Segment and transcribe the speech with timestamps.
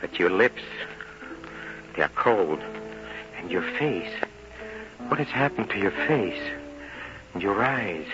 [0.00, 0.62] But your lips,
[1.96, 2.60] they're cold.
[3.38, 4.12] And your face,
[5.08, 6.42] what has happened to your face?
[7.34, 8.06] And your eyes,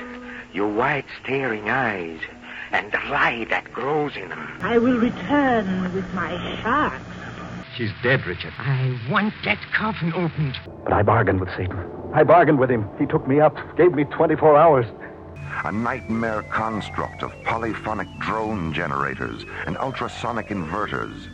[0.52, 2.20] your wide staring eyes,
[2.72, 4.58] and the light that grows in them.
[4.60, 7.04] I will return with my sharks.
[7.76, 8.52] She's dead, Richard.
[8.58, 10.58] I want that coffin opened.
[10.84, 11.78] But I bargained with Satan.
[12.12, 12.88] I bargained with him.
[12.98, 14.86] He took me up, gave me 24 hours.
[15.64, 21.28] A nightmare construct of polyphonic drone generators and ultrasonic inverters,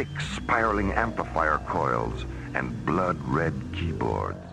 [0.00, 4.49] thick spiraling amplifier coils, and blood red keyboards.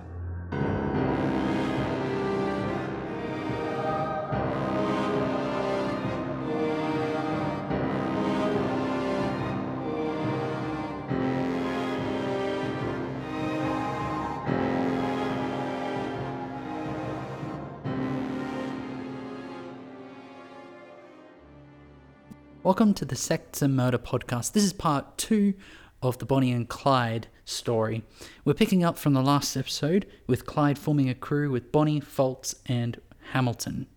[22.77, 24.51] Welcome to the Sex and Murder podcast.
[24.51, 25.55] This is part two
[26.03, 28.03] of the Bonnie and Clyde story.
[28.45, 32.53] We're picking up from the last episode with Clyde forming a crew with Bonnie, Fults,
[32.67, 33.87] and Hamilton.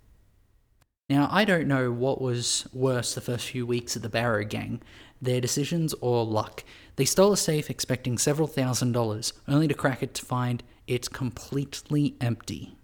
[1.11, 4.81] Now, I don't know what was worse the first few weeks of the Barrow Gang
[5.21, 6.65] their decisions or luck.
[6.97, 11.07] They stole a safe expecting several thousand dollars, only to crack it to find it's
[11.07, 12.79] completely empty.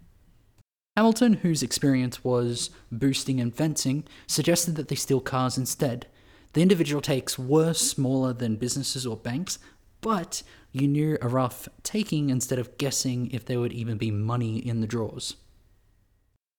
[0.97, 6.07] Hamilton, whose experience was boosting and fencing, suggested that they steal cars instead.
[6.53, 9.59] The individual takes were smaller than businesses or banks,
[10.01, 14.57] but you knew a rough taking instead of guessing if there would even be money
[14.57, 15.35] in the drawers.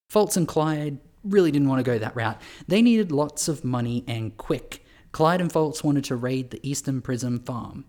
[0.09, 2.41] Fults and Clyde really didn't want to go that route.
[2.69, 4.85] They needed lots of money and quick.
[5.11, 7.87] Clyde and Fults wanted to raid the Eastham Prison farm.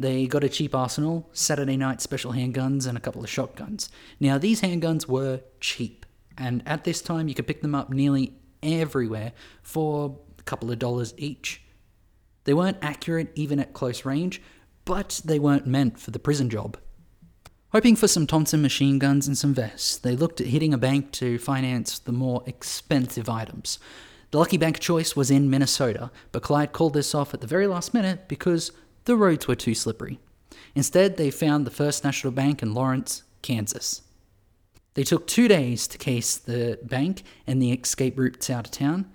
[0.00, 3.90] They got a cheap arsenal, Saturday night special handguns, and a couple of shotguns.
[4.20, 8.34] Now, these handguns were cheap, and at this time you could pick them up nearly
[8.62, 9.32] everywhere
[9.62, 11.62] for a couple of dollars each.
[12.44, 14.40] They weren't accurate even at close range,
[14.84, 16.78] but they weren't meant for the prison job.
[17.72, 21.12] Hoping for some Thompson machine guns and some vests, they looked at hitting a bank
[21.12, 23.78] to finance the more expensive items.
[24.30, 27.66] The lucky bank choice was in Minnesota, but Clyde called this off at the very
[27.66, 28.72] last minute because
[29.08, 30.20] the roads were too slippery.
[30.74, 34.02] Instead, they found the First National Bank in Lawrence, Kansas.
[34.92, 39.10] They took two days to case the bank and the escape routes out of town.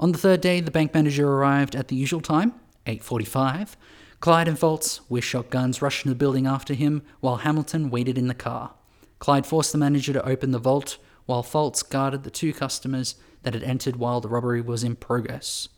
[0.00, 2.54] On the third day, the bank manager arrived at the usual time,
[2.86, 3.76] 8:45.
[4.18, 8.26] Clyde and Fults, with shotguns, rushed into the building after him, while Hamilton waited in
[8.26, 8.74] the car.
[9.20, 13.54] Clyde forced the manager to open the vault, while Fults guarded the two customers that
[13.54, 15.68] had entered while the robbery was in progress.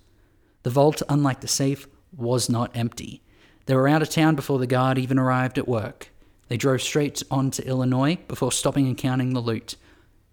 [0.62, 1.87] The vault, unlike the safe,
[2.17, 3.23] was not empty.
[3.69, 6.09] They were out of town before the guard even arrived at work.
[6.49, 9.77] They drove straight on to Illinois before stopping and counting the loot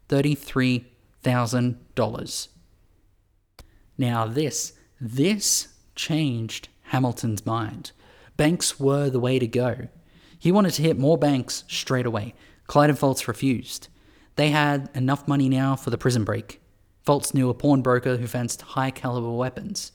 [0.08, 2.48] $33,000.
[3.98, 7.92] Now, this, this changed Hamilton's mind.
[8.38, 9.90] Banks were the way to go.
[10.40, 12.36] He wanted to hit more banks straight away.
[12.68, 13.90] Clyde and Fults refused.
[14.38, 16.62] They had enough money now for the prison break.
[17.06, 19.92] Fults knew a pawnbroker who fenced high caliber weapons.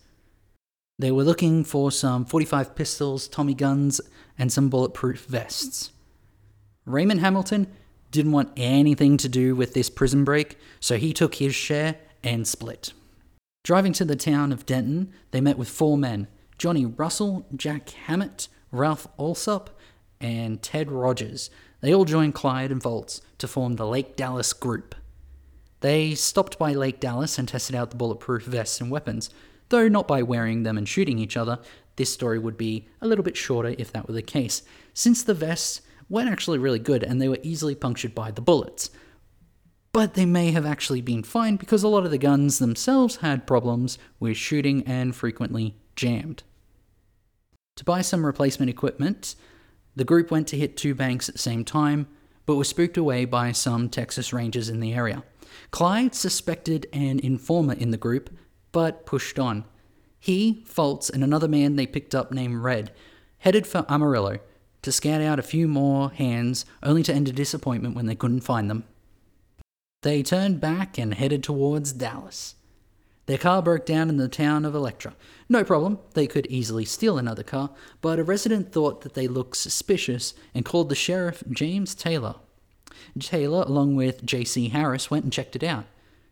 [1.01, 4.03] They were looking for some 45 pistols, Tommy guns,
[4.39, 5.93] and some bulletproof vests.
[6.85, 7.69] Raymond Hamilton
[8.11, 12.47] didn't want anything to do with this prison break, so he took his share and
[12.47, 12.93] split.
[13.65, 16.29] Driving to the town of Denton, they met with four men
[16.59, 19.71] Johnny Russell, Jack Hammett, Ralph Alsop,
[20.21, 21.49] and Ted Rogers.
[21.81, 24.95] They all joined Clyde and Fults to form the Lake Dallas Group.
[25.81, 29.31] They stopped by Lake Dallas and tested out the bulletproof vests and weapons,
[29.71, 31.59] though not by wearing them and shooting each other.
[31.97, 34.63] This story would be a little bit shorter if that were the case,
[34.95, 38.91] since the vests weren't actually really good and they were easily punctured by the bullets.
[39.93, 43.47] But they may have actually been fine because a lot of the guns themselves had
[43.47, 46.43] problems with shooting and frequently jammed.
[47.77, 49.35] To buy some replacement equipment,
[49.97, 52.07] the group went to hit two banks at the same time,
[52.47, 55.25] but were spooked away by some Texas Rangers in the area.
[55.71, 58.31] Clyde suspected an informer in the group,
[58.73, 59.65] but pushed on.
[60.19, 62.93] He, Fults, and another man they picked up named Red
[63.41, 64.39] headed for Amarillo
[64.83, 68.41] to scout out a few more hands, only to end in disappointment when they couldn't
[68.41, 68.85] find them.
[70.03, 72.55] They turned back and headed towards Dallas.
[73.27, 75.15] Their car broke down in the town of Electra.
[75.49, 77.71] No problem, they could easily steal another car,
[78.01, 82.37] but a resident thought that they looked suspicious and called the sheriff James Taylor.
[83.19, 84.69] Taylor, along with J.C.
[84.69, 85.85] Harris, went and checked it out.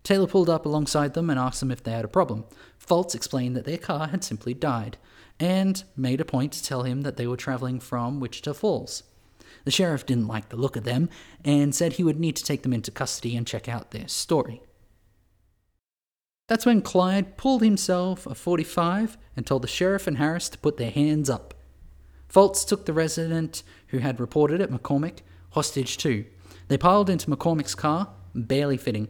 [0.08, 2.46] Taylor pulled up alongside them and asked them if they had a problem.
[2.82, 4.96] Fults explained that their car had simply died,
[5.38, 9.02] and made a point to tell him that they were traveling from Wichita Falls.
[9.66, 11.10] The sheriff didn't like the look of them
[11.44, 14.62] and said he would need to take them into custody and check out their story.
[16.46, 20.78] That's when Clyde pulled himself a 45 and told the sheriff and Harris to put
[20.78, 21.52] their hands up.
[22.32, 25.18] Foltz took the resident who had reported at McCormick
[25.50, 26.24] hostage too.
[26.68, 29.08] They piled into McCormick's car, barely fitting.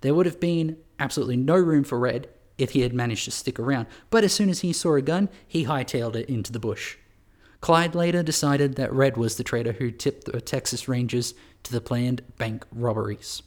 [0.00, 3.58] There would have been absolutely no room for Red if he had managed to stick
[3.58, 6.96] around, but as soon as he saw a gun, he hightailed it into the bush.
[7.60, 11.80] Clyde later decided that Red was the traitor who tipped the Texas Rangers to the
[11.80, 13.42] planned bank robberies.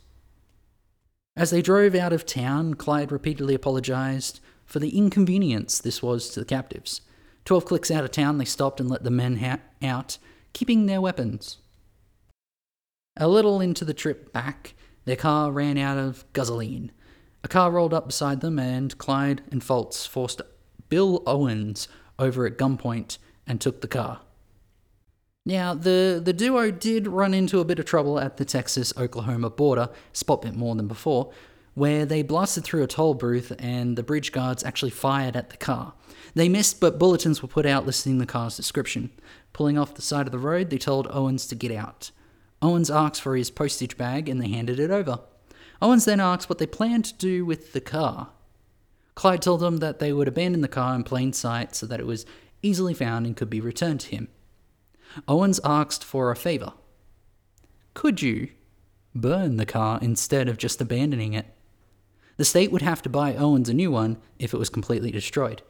[1.36, 6.40] As they drove out of town, Clyde repeatedly apologized for the inconvenience this was to
[6.40, 7.02] the captives.
[7.44, 10.18] Twelve clicks out of town, they stopped and let the men ha- out,
[10.54, 11.58] keeping their weapons.
[13.18, 16.92] A little into the trip back, their car ran out of gasoline.
[17.44, 20.42] A car rolled up beside them, and Clyde and Foltz forced
[20.90, 24.22] Bill Owens over at gunpoint and took the car.
[25.46, 29.50] Now, the, the duo did run into a bit of trouble at the Texas Oklahoma
[29.50, 31.34] border, spot bit more than before,
[31.74, 35.58] where they blasted through a toll booth and the bridge guards actually fired at the
[35.58, 35.94] car.
[36.34, 39.12] They missed, but bulletins were put out listing the car's description.
[39.52, 42.12] Pulling off the side of the road, they told Owens to get out.
[42.63, 45.19] Owens asked for his postage bag and they handed it over.
[45.81, 48.30] Owens then asked what they planned to do with the car.
[49.15, 52.07] Clyde told them that they would abandon the car in plain sight so that it
[52.07, 52.25] was
[52.62, 54.30] easily found and could be returned to him.
[55.27, 56.71] Owens asked for a favor.
[57.94, 58.50] Could you
[59.13, 61.48] burn the car instead of just abandoning it?
[62.38, 65.62] The state would have to buy Owens a new one if it was completely destroyed.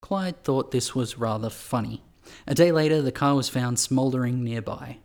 [0.00, 2.02] Clyde thought this was rather funny.
[2.46, 4.98] A day later, the car was found smouldering nearby.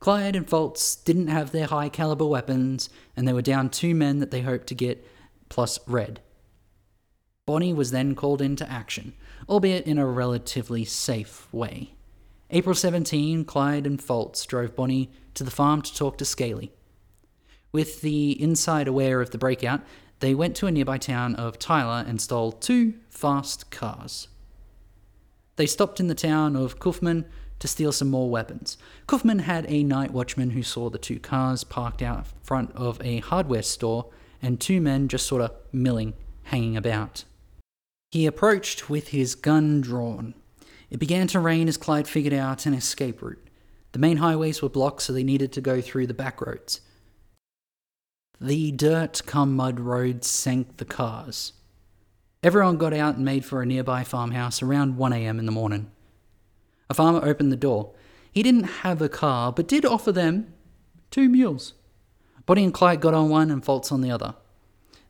[0.00, 4.18] Clyde and Foltz didn't have their high caliber weapons, and they were down two men
[4.18, 5.06] that they hoped to get,
[5.50, 6.20] plus Red.
[7.46, 9.12] Bonnie was then called into action,
[9.46, 11.92] albeit in a relatively safe way.
[12.48, 16.72] April 17, Clyde and Foltz drove Bonnie to the farm to talk to Scaly.
[17.70, 19.82] With the inside aware of the breakout,
[20.20, 24.28] they went to a nearby town of Tyler and stole two fast cars.
[25.56, 27.26] They stopped in the town of Kaufman
[27.60, 28.76] to steal some more weapons.
[29.06, 33.20] Kaufman had a night watchman who saw the two cars parked out front of a
[33.20, 34.06] hardware store
[34.42, 36.14] and two men just sort of milling,
[36.44, 37.24] hanging about.
[38.10, 40.34] He approached with his gun drawn.
[40.90, 43.46] It began to rain as Clyde figured out an escape route.
[43.92, 46.80] The main highways were blocked, so they needed to go through the back roads.
[48.40, 51.52] The dirt come mud roads sank the cars.
[52.42, 55.90] Everyone got out and made for a nearby farmhouse around 1am in the morning.
[56.90, 57.92] A farmer opened the door.
[58.32, 60.52] He didn't have a car, but did offer them
[61.10, 61.74] two mules.
[62.46, 64.34] Bonnie and Clyde got on one and Foltz on the other.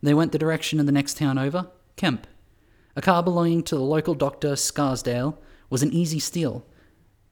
[0.03, 2.27] They went the direction of the next town over, Kemp.
[2.97, 5.39] A car belonging to the local doctor, Scarsdale,
[5.71, 6.67] was an easy steal,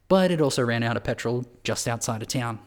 [0.09, 2.59] but it also ran out of petrol just outside of town.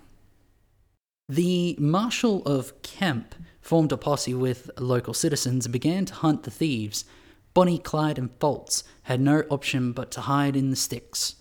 [1.27, 6.51] The Marshal of Kemp formed a posse with local citizens and began to hunt the
[6.51, 7.05] thieves.
[7.53, 11.35] Bonnie, Clyde, and Foltz had no option but to hide in the sticks.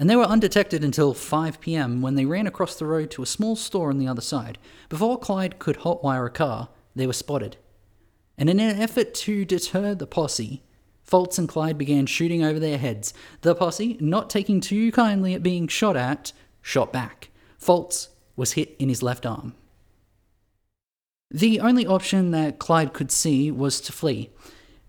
[0.00, 3.26] And they were undetected until 5 pm when they ran across the road to a
[3.26, 4.56] small store on the other side.
[4.88, 7.58] Before Clyde could hotwire a car, they were spotted.
[8.38, 10.62] And in an effort to deter the posse,
[11.06, 13.12] Foltz and Clyde began shooting over their heads.
[13.42, 16.32] The posse, not taking too kindly at being shot at,
[16.62, 17.28] shot back.
[17.60, 19.54] Foltz was hit in his left arm.
[21.30, 24.30] The only option that Clyde could see was to flee,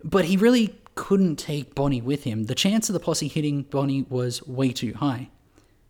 [0.05, 2.43] but he really couldn't take Bonnie with him.
[2.43, 5.29] The chance of the posse hitting Bonnie was way too high.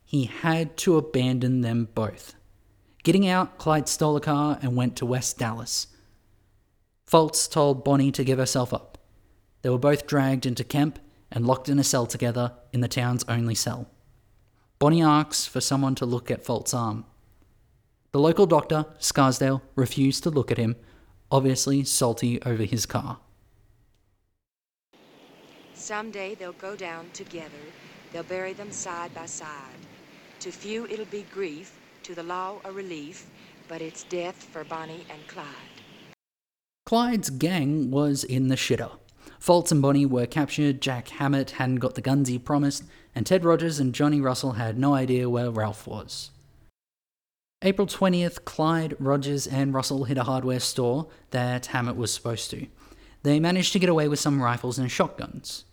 [0.05, 2.33] He had to abandon them both.
[3.03, 5.87] Getting out, Clyde stole a car and went to West Dallas.
[7.05, 8.99] Foltz told Bonnie to give herself up.
[9.63, 10.97] They were both dragged into camp
[11.29, 13.89] and locked in a cell together in the town's only cell.
[14.79, 17.03] Bonnie asks for someone to look at Foltz's arm.
[18.13, 20.77] The local doctor, Scarsdale, refused to look at him,
[21.29, 23.19] obviously salty over his car.
[25.81, 27.65] Someday they'll go down together.
[28.13, 29.81] They'll bury them side by side.
[30.41, 33.25] To few it'll be grief, to the law a relief,
[33.67, 35.47] but it's death for Bonnie and Clyde.
[36.85, 38.91] Clyde's gang was in the shitter.
[39.39, 42.83] Foltz and Bonnie were captured, Jack Hammett hadn't got the guns he promised,
[43.15, 46.29] and Ted Rogers and Johnny Russell had no idea where Ralph was.
[47.63, 52.67] April 20th, Clyde, Rogers, and Russell hit a hardware store that Hammett was supposed to.
[53.23, 55.65] They managed to get away with some rifles and shotguns.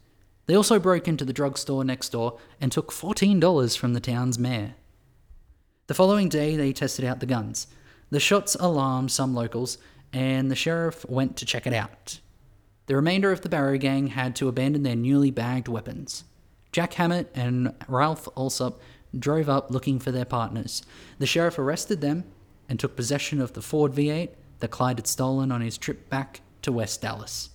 [0.48, 4.74] They also broke into the drugstore next door and took $14 from the town's mayor.
[5.88, 7.66] The following day, they tested out the guns.
[8.08, 9.76] The shots alarmed some locals,
[10.10, 12.20] and the sheriff went to check it out.
[12.86, 16.24] The remainder of the Barrow gang had to abandon their newly bagged weapons.
[16.72, 18.80] Jack Hammett and Ralph Alsop
[19.18, 20.80] drove up looking for their partners.
[21.18, 22.24] The sheriff arrested them
[22.70, 26.40] and took possession of the Ford V8, that Clyde had stolen on his trip back
[26.62, 27.50] to West Dallas.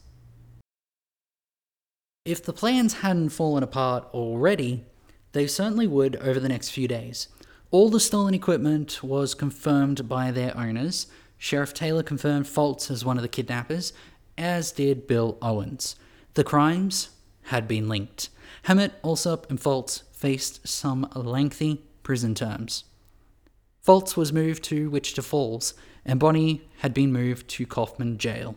[2.25, 4.85] If the plans hadn't fallen apart already,
[5.33, 7.27] they certainly would over the next few days.
[7.69, 11.07] All the stolen equipment was confirmed by their owners.
[11.37, 13.91] Sheriff Taylor confirmed Fults as one of the kidnappers,
[14.37, 15.97] as did Bill Owens.
[16.35, 17.09] The crimes
[17.47, 18.29] had been linked.
[18.63, 22.85] Hammett, Alsop, and Fults faced some lengthy prison terms.
[23.85, 25.73] Fults was moved to Wichita Falls,
[26.05, 28.55] and Bonnie had been moved to Kaufman Jail.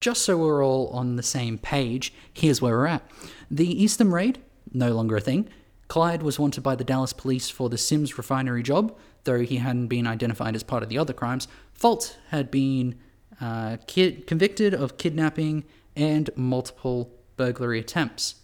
[0.00, 3.10] Just so we're all on the same page, here's where we're at.
[3.50, 4.38] The Eastham raid,
[4.72, 5.48] no longer a thing.
[5.88, 9.88] Clyde was wanted by the Dallas police for the Sims refinery job, though he hadn't
[9.88, 11.48] been identified as part of the other crimes.
[11.76, 12.98] Fults had been
[13.40, 15.64] uh, ki- convicted of kidnapping
[15.96, 18.36] and multiple burglary attempts.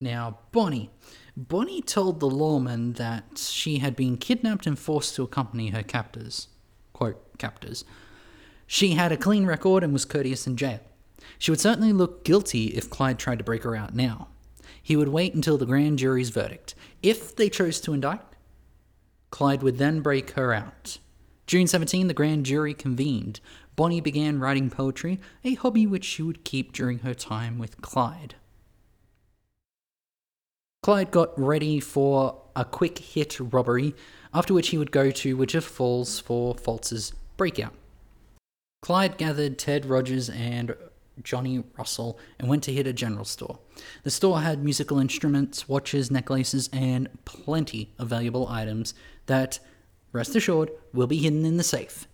[0.00, 0.90] Now, Bonnie.
[1.36, 6.48] Bonnie told the lawman that she had been kidnapped and forced to accompany her captors.
[6.92, 7.84] Quote, captors.
[8.74, 10.80] She had a clean record and was courteous in jail.
[11.38, 14.26] She would certainly look guilty if Clyde tried to break her out now.
[14.82, 16.74] He would wait until the grand jury's verdict.
[17.00, 18.20] If they chose to indict,
[19.30, 20.98] Clyde would then break her out.
[21.46, 23.38] June 17, the grand jury convened.
[23.76, 28.34] Bonnie began writing poetry, a hobby which she would keep during her time with Clyde.
[30.82, 33.94] Clyde got ready for a quick hit robbery,
[34.34, 37.72] after which he would go to Wichita Falls for Fults's breakout.
[38.84, 40.76] Clyde gathered Ted Rogers and
[41.22, 43.58] Johnny Russell and went to hit a general store.
[44.02, 48.92] The store had musical instruments, watches, necklaces, and plenty of valuable items
[49.24, 49.58] that,
[50.12, 52.06] rest assured, will be hidden in the safe.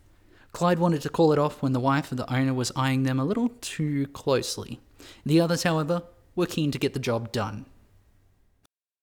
[0.52, 3.18] Clyde wanted to call it off when the wife of the owner was eyeing them
[3.18, 4.78] a little too closely.
[5.26, 6.04] The others, however,
[6.36, 7.66] were keen to get the job done.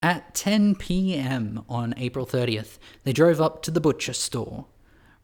[0.01, 1.65] At 10 p.m.
[1.67, 4.67] on April 30th, they drove up to the butcher store.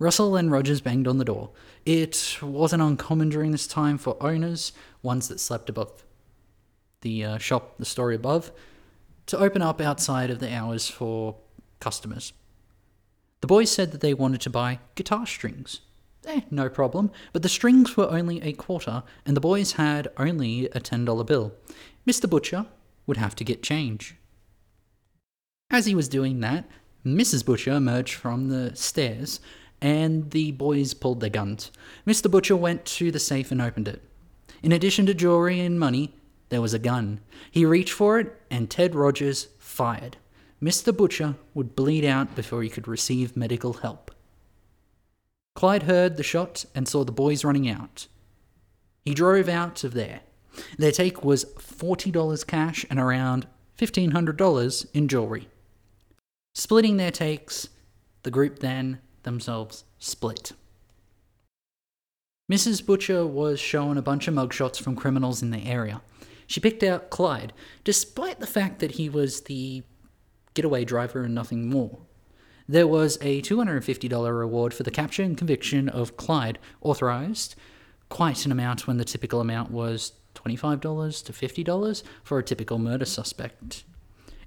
[0.03, 1.51] Russell and Rogers banged on the door.
[1.85, 6.03] It wasn't uncommon during this time for owners, ones that slept above
[6.99, 8.51] the uh, shop, the story above,
[9.27, 11.37] to open up outside of the hours for
[11.79, 12.33] customers.
[13.39, 15.79] The boys said that they wanted to buy guitar strings.
[16.25, 20.65] Eh, no problem, but the strings were only a quarter, and the boys had only
[20.67, 21.53] a $10 bill.
[22.05, 22.29] Mr.
[22.29, 22.65] Butcher
[23.07, 24.17] would have to get change.
[25.69, 26.65] As he was doing that,
[27.05, 27.45] Mrs.
[27.45, 29.39] Butcher emerged from the stairs
[29.83, 31.69] and the boys pulled their guns.
[32.07, 32.31] Mr.
[32.31, 34.01] Butcher went to the safe and opened it.
[34.63, 36.15] In addition to jewelry and money,
[36.47, 37.19] there was a gun.
[37.51, 40.15] He reached for it, and Ted Rogers fired.
[40.61, 40.95] Mr.
[40.95, 44.09] Butcher would bleed out before he could receive medical help.
[45.53, 48.07] Clyde heard the shot and saw the boys running out.
[49.03, 50.21] He drove out of there.
[50.77, 53.47] Their take was $40 cash and around
[53.77, 55.49] $1,500 in jewelry.
[56.55, 57.67] Splitting their takes,
[58.21, 60.51] the group then themselves split.
[62.51, 62.85] Mrs.
[62.85, 66.01] Butcher was shown a bunch of mugshots from criminals in the area.
[66.45, 67.53] She picked out Clyde,
[67.83, 69.83] despite the fact that he was the
[70.53, 71.99] getaway driver and nothing more.
[72.67, 77.55] There was a $250 reward for the capture and conviction of Clyde, authorized,
[78.09, 83.05] quite an amount when the typical amount was $25 to $50 for a typical murder
[83.05, 83.83] suspect.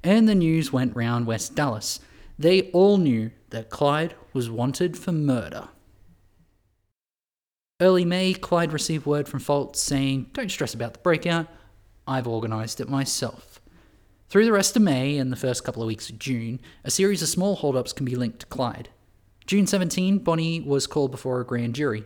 [0.03, 2.01] And the news went round West Dallas.
[2.39, 5.69] They all knew that Clyde was wanted for murder.
[7.81, 11.47] Early May, Clyde received word from Fults saying, Don't stress about the breakout,
[12.07, 13.61] I've organised it myself.
[14.29, 17.23] Through the rest of May and the first couple of weeks of June, a series
[17.23, 18.89] of small holdups can be linked to Clyde.
[19.47, 22.05] June 17, Bonnie was called before a grand jury.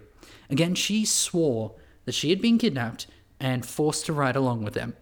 [0.50, 3.06] Again, she swore that she had been kidnapped
[3.38, 4.94] and forced to ride along with them.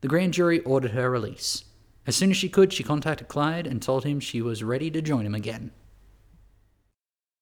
[0.00, 1.64] The grand jury ordered her release.
[2.08, 5.02] As soon as she could, she contacted Clyde and told him she was ready to
[5.02, 5.72] join him again.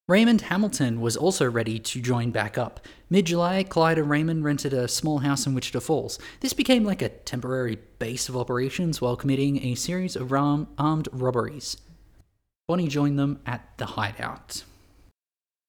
[0.08, 2.80] Raymond Hamilton was also ready to join back up.
[3.08, 6.18] Mid July, Clyde and Raymond rented a small house in Wichita Falls.
[6.40, 11.76] This became like a temporary base of operations while committing a series of armed robberies.
[12.66, 14.64] Bonnie joined them at the hideout.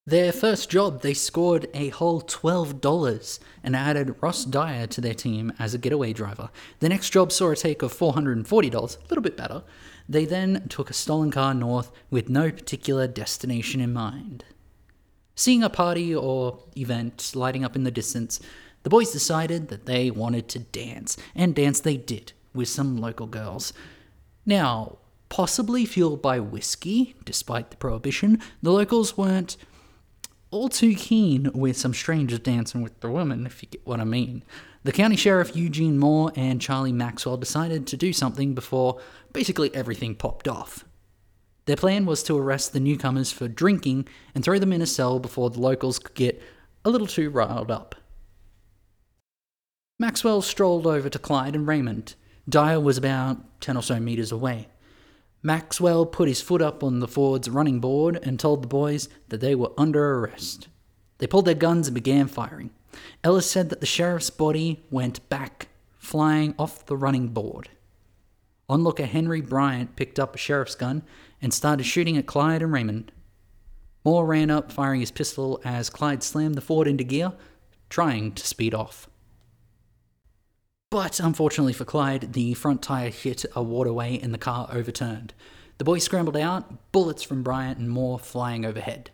[0.08, 5.52] Their first job, they scored a whole $12 and added Ross Dyer to their team
[5.60, 6.50] as a getaway driver.
[6.80, 9.64] The next job saw a take of $440, a little bit better.
[10.08, 14.46] They then took a stolen car north with no particular destination in mind.
[15.36, 18.40] Seeing a party or event lighting up in the distance,
[18.84, 23.28] the boys decided that they wanted to dance, and dance they did with some local
[23.28, 23.74] girls.
[24.46, 29.58] Now, possibly fueled by whiskey, despite the prohibition, the locals weren't
[30.52, 34.06] all too keen with some strangers dancing with the women, if you get what I
[34.06, 34.44] mean.
[34.84, 39.00] The county sheriff Eugene Moore and Charlie Maxwell decided to do something before
[39.34, 40.86] basically everything popped off.
[41.66, 45.20] Their plan was to arrest the newcomers for drinking and throw them in a cell
[45.20, 46.42] before the locals could get
[46.86, 47.96] a little too riled up.
[50.00, 52.16] Maxwell strolled over to Clyde and Raymond.
[52.48, 54.70] Dyer was about 10 or so meters away.
[55.44, 59.40] Maxwell put his foot up on the Ford's running board and told the boys that
[59.40, 60.68] they were under arrest.
[61.20, 62.72] They pulled their guns and began firing.
[63.24, 67.70] Ellis said that the sheriff's body went back, flying off the running board.
[68.70, 71.04] Onlooker Henry Bryant picked up a sheriff's gun
[71.42, 73.12] and started shooting at Clyde and Raymond.
[74.04, 77.34] Moore ran up, firing his pistol as Clyde slammed the Ford into gear,
[77.90, 79.10] trying to speed off.
[80.90, 85.34] But unfortunately for Clyde, the front tire hit a waterway and the car overturned.
[85.80, 89.12] The boys scrambled out, bullets from Bryant and Moore flying overhead.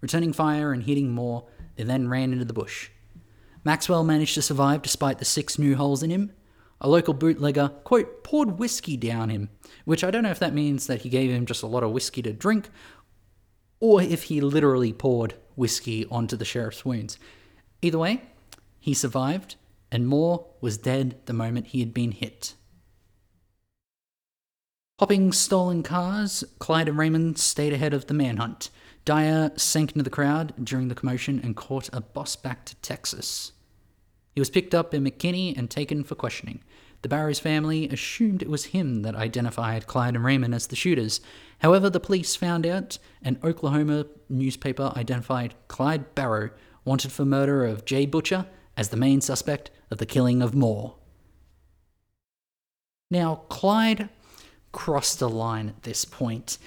[0.00, 2.90] Returning fire and hitting Moore, they then ran into the bush.
[3.64, 6.30] Maxwell managed to survive despite the six new holes in him.
[6.80, 9.48] A local bootlegger, quote, poured whiskey down him,
[9.84, 11.90] which I don't know if that means that he gave him just a lot of
[11.90, 12.68] whiskey to drink,
[13.80, 17.18] or if he literally poured whiskey onto the sheriff's wounds.
[17.82, 18.22] Either way,
[18.78, 19.56] he survived,
[19.90, 22.54] and Moore was dead the moment he had been hit.
[24.98, 28.70] Hopping stolen cars, Clyde and Raymond stayed ahead of the manhunt.
[29.04, 33.52] Dyer sank into the crowd during the commotion and caught a bus back to Texas.
[34.34, 36.62] He was picked up in McKinney and taken for questioning.
[37.02, 41.20] The Barrows family assumed it was him that identified Clyde and Raymond as the shooters.
[41.60, 46.50] However, the police found out an Oklahoma newspaper identified Clyde Barrow,
[46.84, 50.94] wanted for murder of Jay Butcher, as the main suspect of the killing of Moore.
[53.10, 54.08] Now, Clyde
[54.72, 56.58] crossed a line at this point.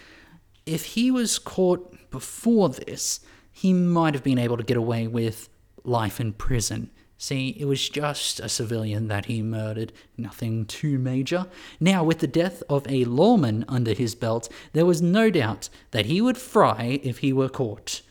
[0.65, 3.19] If he was caught before this,
[3.51, 5.49] he might have been able to get away with
[5.83, 6.89] life in prison.
[7.17, 11.47] See, it was just a civilian that he murdered, nothing too major.
[11.79, 16.05] Now, with the death of a lawman under his belt, there was no doubt that
[16.05, 18.01] he would fry if he were caught.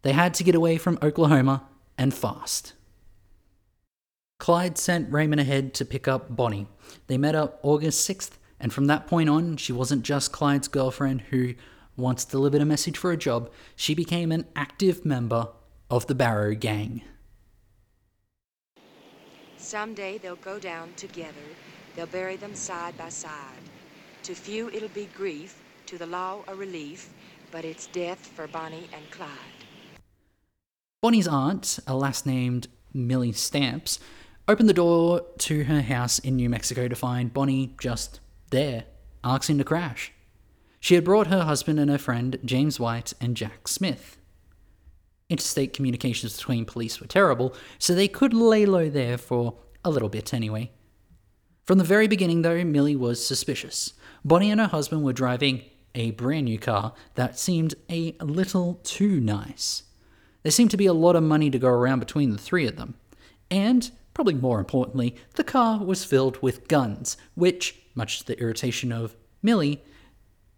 [0.00, 1.66] They had to get away from Oklahoma,
[1.98, 2.74] and fast.
[4.38, 6.68] Clyde sent Raymond ahead to pick up Bonnie.
[7.06, 11.22] They met up August 6th, and from that point on, she wasn't just Clyde's girlfriend
[11.22, 11.54] who
[11.96, 15.48] once delivered a message for a job, she became an active member
[15.90, 17.02] of the Barrow Gang.
[19.56, 21.32] Someday they'll go down together.
[21.94, 23.32] They'll bury them side by side.
[24.24, 27.08] To few it'll be grief, to the law a relief,
[27.50, 29.30] but it's death for Bonnie and Clyde.
[31.00, 33.98] Bonnie's aunt, a lass named Millie Stamps,
[34.48, 38.84] opened the door to her house in New Mexico to find Bonnie just there,
[39.24, 40.12] asking to crash.
[40.78, 44.18] She had brought her husband and her friend, James White and Jack Smith.
[45.28, 50.08] Interstate communications between police were terrible, so they could lay low there for a little
[50.08, 50.70] bit anyway.
[51.64, 53.94] From the very beginning, though, Millie was suspicious.
[54.24, 55.64] Bonnie and her husband were driving
[55.96, 59.82] a brand new car that seemed a little too nice.
[60.44, 62.76] There seemed to be a lot of money to go around between the three of
[62.76, 62.94] them.
[63.50, 68.90] And, probably more importantly, the car was filled with guns, which, much to the irritation
[68.90, 69.84] of Millie,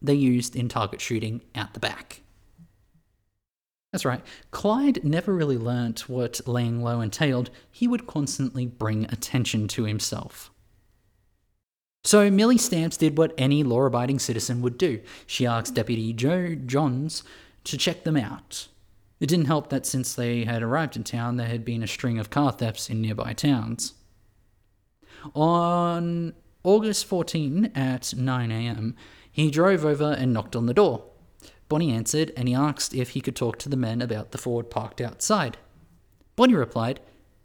[0.00, 2.20] they used in target shooting out the back.
[3.90, 9.66] That's right, Clyde never really learnt what laying low entailed, he would constantly bring attention
[9.68, 10.52] to himself.
[12.04, 15.00] So Millie Stamps did what any law abiding citizen would do.
[15.26, 17.24] She asked Deputy Joe Johns
[17.64, 18.68] to check them out.
[19.20, 22.18] It didn't help that since they had arrived in town, there had been a string
[22.18, 23.94] of car thefts in nearby towns.
[25.34, 28.94] On August 14 at 9am,
[29.30, 31.04] he drove over and knocked on the door.
[31.68, 34.70] Bonnie answered and he asked if he could talk to the men about the Ford
[34.70, 35.58] parked outside.
[36.36, 37.00] Bonnie replied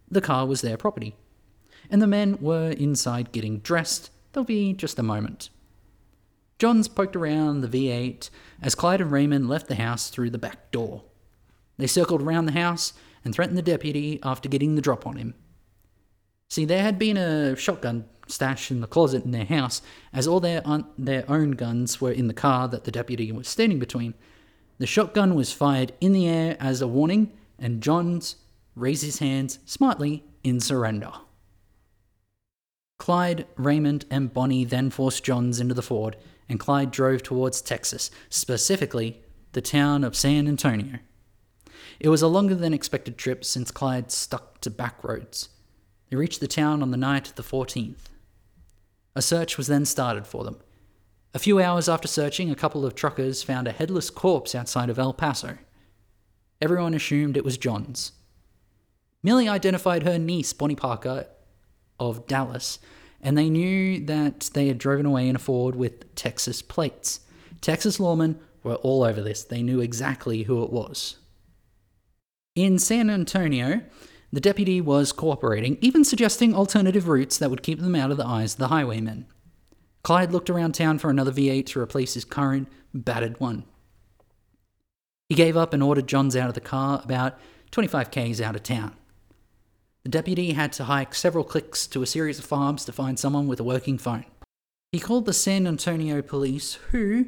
[0.09, 1.15] the car was their property,
[1.89, 4.11] and the men were inside getting dressed.
[4.31, 5.49] They'll be just a moment.
[6.59, 8.29] Johns poked around the V8
[8.61, 11.03] as Clyde and Raymond left the house through the back door.
[11.77, 12.93] They circled around the house
[13.25, 15.33] and threatened the deputy after getting the drop on him.
[16.49, 19.81] See, there had been a shotgun stashed in the closet in their house,
[20.13, 23.47] as all their, un- their own guns were in the car that the deputy was
[23.47, 24.13] standing between.
[24.77, 28.37] The shotgun was fired in the air as a warning, and Johns
[28.75, 31.11] raised his hands smartly in surrender.
[32.99, 36.15] Clyde, Raymond, and Bonnie then forced Johns into the Ford,
[36.47, 39.21] and Clyde drove towards Texas, specifically
[39.53, 40.99] the town of San Antonio.
[41.99, 45.49] It was a longer than expected trip since Clyde stuck to back roads.
[46.09, 48.09] They reached the town on the night of the 14th.
[49.15, 50.57] A search was then started for them.
[51.33, 54.99] A few hours after searching, a couple of truckers found a headless corpse outside of
[54.99, 55.57] El Paso.
[56.61, 58.11] Everyone assumed it was John's.
[59.23, 61.27] Millie identified her niece, Bonnie Parker,
[61.99, 62.79] of Dallas,
[63.21, 67.21] and they knew that they had driven away in a Ford with Texas plates.
[67.61, 69.43] Texas lawmen were all over this.
[69.43, 71.17] They knew exactly who it was.
[72.55, 73.81] In San Antonio,
[74.31, 78.27] the deputy was cooperating, even suggesting alternative routes that would keep them out of the
[78.27, 79.25] eyes of the highwaymen.
[80.03, 83.63] Clyde looked around town for another V8 to replace his current, battered one.
[85.29, 87.39] He gave up and ordered Johns out of the car about
[87.71, 88.95] 25 k's out of town.
[90.03, 93.47] The deputy had to hike several clicks to a series of farms to find someone
[93.47, 94.25] with a working phone.
[94.91, 97.27] He called the San Antonio police, who,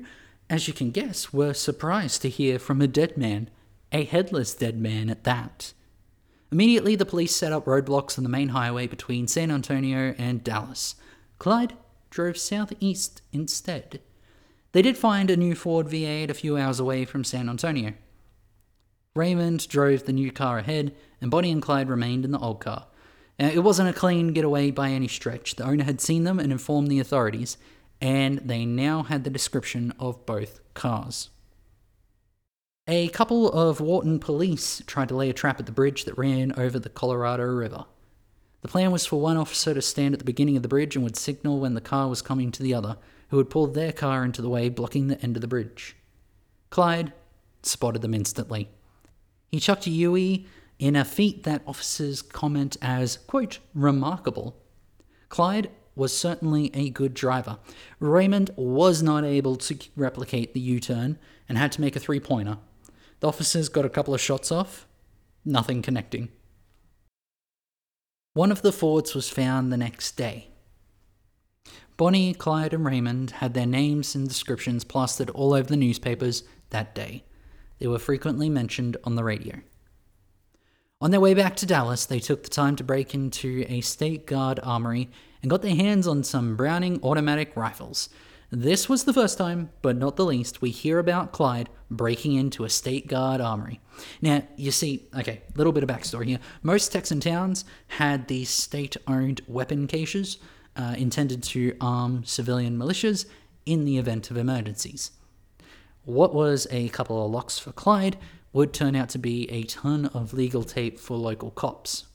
[0.51, 3.49] as you can guess, were surprised to hear from a dead man,
[3.91, 5.73] a headless dead man at that.
[6.51, 10.95] Immediately, the police set up roadblocks on the main highway between San Antonio and Dallas.
[11.39, 11.73] Clyde
[12.09, 13.99] drove southeast instead.
[14.71, 17.93] They did find a new Ford V8 a few hours away from San Antonio.
[19.15, 22.87] Raymond drove the new car ahead, and Bonnie and Clyde remained in the old car.
[23.39, 25.55] Now, it wasn't a clean getaway by any stretch.
[25.55, 27.57] The owner had seen them and informed the authorities,
[28.01, 31.29] and they now had the description of both cars.
[32.87, 36.53] A couple of Wharton police tried to lay a trap at the bridge that ran
[36.55, 37.85] over the Colorado River.
[38.61, 41.03] The plan was for one officer to stand at the beginning of the bridge and
[41.03, 42.97] would signal when the car was coming to the other,
[43.29, 45.95] who would pull their car into the way, blocking the end of the bridge.
[46.69, 47.11] Clyde
[47.63, 48.69] spotted them instantly.
[49.49, 50.45] He chucked a Yui
[50.77, 54.57] in a feat that officers comment as, quote, remarkable.
[55.29, 57.57] Clyde was certainly a good driver.
[57.99, 61.17] Raymond was not able to replicate the U turn
[61.49, 62.59] and had to make a three pointer.
[63.19, 64.87] The officers got a couple of shots off,
[65.43, 66.29] nothing connecting.
[68.33, 70.49] One of the Fords was found the next day.
[71.97, 76.93] Bonnie, Clyde, and Raymond had their names and descriptions plastered all over the newspapers that
[76.93, 77.23] day.
[77.79, 79.61] They were frequently mentioned on the radio.
[80.99, 84.25] On their way back to Dallas, they took the time to break into a state
[84.25, 85.09] guard armory
[85.41, 88.09] and got their hands on some Browning automatic rifles.
[88.51, 92.63] This was the first time, but not the least, we hear about Clyde breaking into
[92.63, 93.79] a state guard armory.
[94.21, 96.39] Now, you see, okay, little bit of backstory here.
[96.61, 100.37] Most Texan towns had these state owned weapon caches
[100.75, 103.25] uh, intended to arm civilian militias
[103.65, 105.11] in the event of emergencies.
[106.03, 108.17] What was a couple of locks for Clyde
[108.53, 112.05] would turn out to be a ton of legal tape for local cops.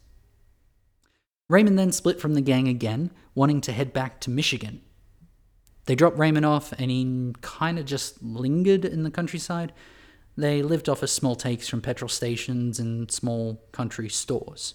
[1.48, 4.82] Raymond then split from the gang again, wanting to head back to Michigan.
[5.86, 9.72] They dropped Raymond off and he kind of just lingered in the countryside.
[10.36, 14.74] They lived off of small takes from petrol stations and small country stores.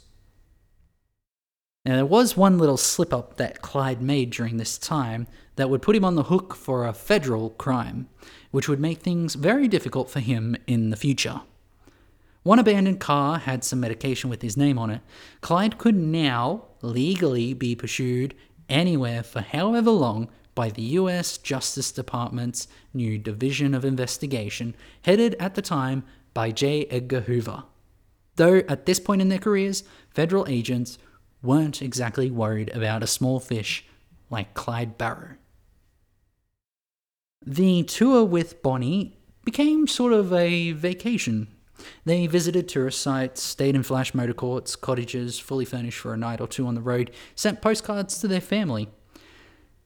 [1.86, 5.84] Now, there was one little slip up that Clyde made during this time that would
[5.84, 8.10] put him on the hook for a federal crime,
[8.50, 11.42] which would make things very difficult for him in the future.
[12.42, 15.02] One abandoned car had some medication with his name on it.
[15.42, 18.34] Clyde could now legally be pursued
[18.68, 25.56] anywhere for however long by the US Justice Department's new Division of Investigation, headed at
[25.56, 26.86] the time by J.
[26.86, 27.64] Edgar Hoover.
[28.38, 30.98] Though at this point in their careers, federal agents
[31.44, 33.86] weren't exactly worried about a small fish
[34.30, 35.36] like Clyde Barrow.
[37.46, 41.48] The tour with Bonnie became sort of a vacation.
[42.06, 46.42] They visited tourist sites, stayed in flash motor courts, cottages fully furnished for a night
[46.42, 48.90] or two on the road, sent postcards to their family.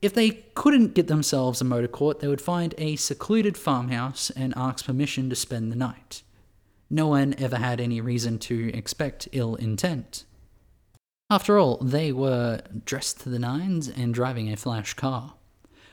[0.02, 4.54] If they couldn't get themselves a motor court, they would find a secluded farmhouse and
[4.56, 6.22] ask permission to spend the night.
[6.88, 10.24] No one ever had any reason to expect ill intent.
[11.28, 15.34] After all, they were dressed to the nines and driving a flash car.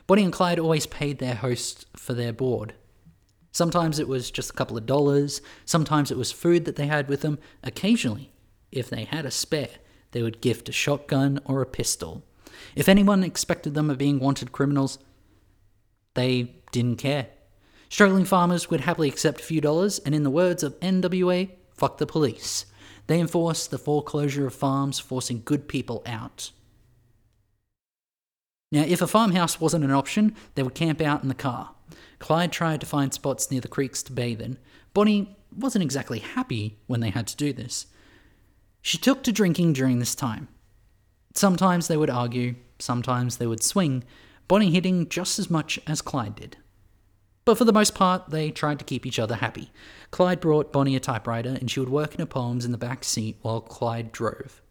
[0.08, 2.74] Bonnie and Clyde always paid their hosts for their board.
[3.52, 7.10] Sometimes it was just a couple of dollars, sometimes it was food that they had
[7.10, 7.40] with them.
[7.62, 8.32] Occasionally,
[8.72, 9.70] if they had a spare,
[10.12, 12.24] they would gift a shotgun or a pistol.
[12.76, 15.00] If anyone expected them of being wanted criminals,
[16.14, 17.28] they didn't care.
[17.90, 21.98] Struggling farmers would happily accept a few dollars, and in the words of NWA, fuck
[21.98, 22.66] the police.
[23.08, 26.52] They enforced the foreclosure of farms, forcing good people out.
[28.72, 31.72] Now, if a farmhouse wasn't an option, they would camp out in the car.
[32.20, 34.58] Clyde tried to find spots near the creeks to bathe in.
[34.94, 37.88] Bonnie wasn't exactly happy when they had to do this.
[38.82, 40.50] She took to drinking during this time.
[41.38, 44.04] Sometimes they would argue, sometimes they would swing,
[44.48, 46.58] Bonnie hitting just as much as Clyde did.
[47.46, 49.72] But for the most part, they tried to keep each other happy.
[50.10, 53.04] Clyde brought Bonnie a typewriter, and she would work in her poems in the back
[53.04, 54.64] seat while Clyde drove.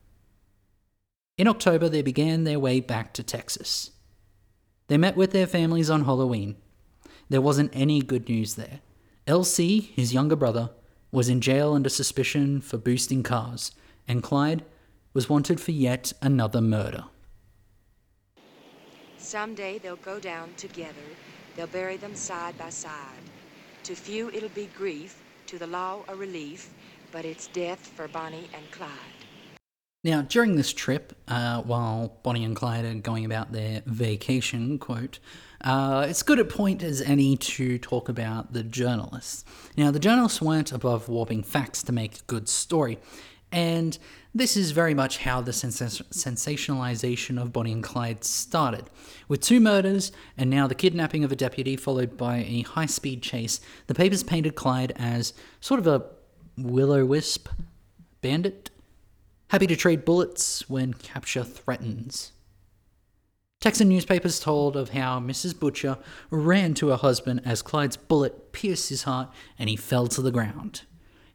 [1.38, 3.92] In October, they began their way back to Texas.
[4.88, 6.56] They met with their families on Halloween.
[7.28, 8.80] There wasn't any good news there.
[9.28, 10.70] LC, his younger brother,
[11.12, 13.70] was in jail under suspicion for boosting cars,
[14.08, 14.64] and Clyde
[15.16, 17.04] was wanted for yet another murder.
[19.16, 21.08] Someday they'll go down together.
[21.56, 23.24] they'll bury them side by side.
[23.84, 26.68] To few it'll be grief, to the law a relief,
[27.12, 28.90] but it's death for Bonnie and Clyde.
[30.04, 35.18] Now, during this trip, uh, while Bonnie and Clyde are going about their vacation, quote,
[35.62, 39.46] uh, it's good a point as any to talk about the journalists.
[39.78, 42.98] Now, the journalists weren't above warping facts to make a good story,
[43.50, 43.98] and
[44.38, 48.90] this is very much how the sens- sensationalization of Bonnie and Clyde started.
[49.28, 53.22] With two murders and now the kidnapping of a deputy, followed by a high speed
[53.22, 56.04] chase, the papers painted Clyde as sort of a
[56.58, 57.48] will o wisp
[58.20, 58.70] bandit
[59.48, 62.32] happy to trade bullets when capture threatens.
[63.60, 65.58] Texan newspapers told of how Mrs.
[65.58, 65.98] Butcher
[66.30, 70.30] ran to her husband as Clyde's bullet pierced his heart and he fell to the
[70.30, 70.82] ground.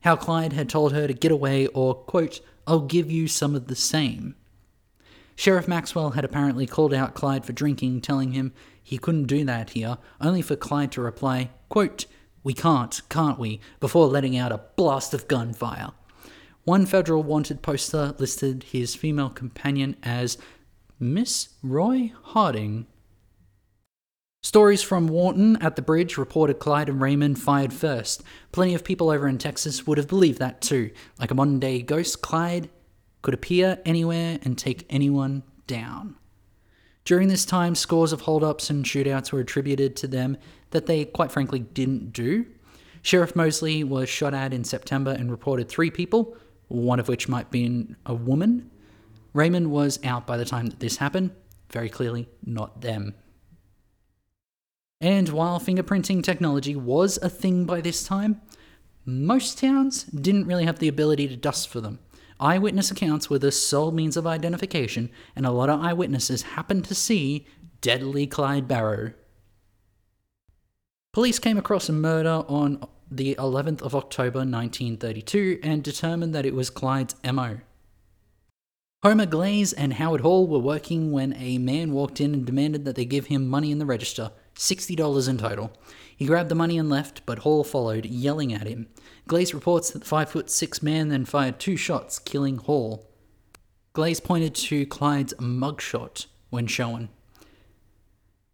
[0.01, 3.67] How Clyde had told her to get away or, quote, I'll give you some of
[3.67, 4.36] the same.
[5.36, 9.71] Sheriff Maxwell had apparently called out Clyde for drinking, telling him he couldn't do that
[9.71, 12.06] here, only for Clyde to reply, quote,
[12.43, 15.91] We can't, can't we, before letting out a blast of gunfire.
[16.63, 20.38] One federal wanted poster listed his female companion as
[21.00, 22.86] Miss Roy Harding.
[24.43, 28.23] Stories from Wharton at the bridge reported Clyde and Raymond fired first.
[28.51, 30.89] Plenty of people over in Texas would have believed that too.
[31.19, 32.67] Like a modern day ghost, Clyde
[33.21, 36.15] could appear anywhere and take anyone down.
[37.06, 40.38] During this time, scores of holdups and shootouts were attributed to them
[40.71, 42.47] that they quite frankly didn't do.
[43.04, 46.36] Sheriff Mosley was shot at in September and reported three people,
[46.67, 48.71] one of which might be a woman.
[49.34, 51.30] Raymond was out by the time that this happened,
[51.69, 53.13] very clearly not them.
[55.01, 58.39] And while fingerprinting technology was a thing by this time,
[59.03, 61.97] most towns didn't really have the ability to dust for them.
[62.39, 66.95] Eyewitness accounts were the sole means of identification, and a lot of eyewitnesses happened to
[66.95, 67.47] see
[67.81, 69.13] deadly Clyde Barrow.
[71.13, 76.55] Police came across a murder on the 11th of October 1932 and determined that it
[76.55, 77.57] was Clyde's MO.
[79.03, 82.95] Homer Glaze and Howard Hall were working when a man walked in and demanded that
[82.95, 85.71] they give him money in the register, $60 in total.
[86.15, 88.87] He grabbed the money and left, but Hall followed, yelling at him.
[89.27, 93.07] Glaze reports that the 5 foot 6 man then fired two shots, killing Hall.
[93.93, 97.09] Glaze pointed to Clyde's mugshot when shown.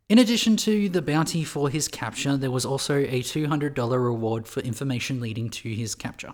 [0.10, 4.62] In addition to the bounty for his capture, there was also a $200 reward for
[4.62, 6.32] information leading to his capture.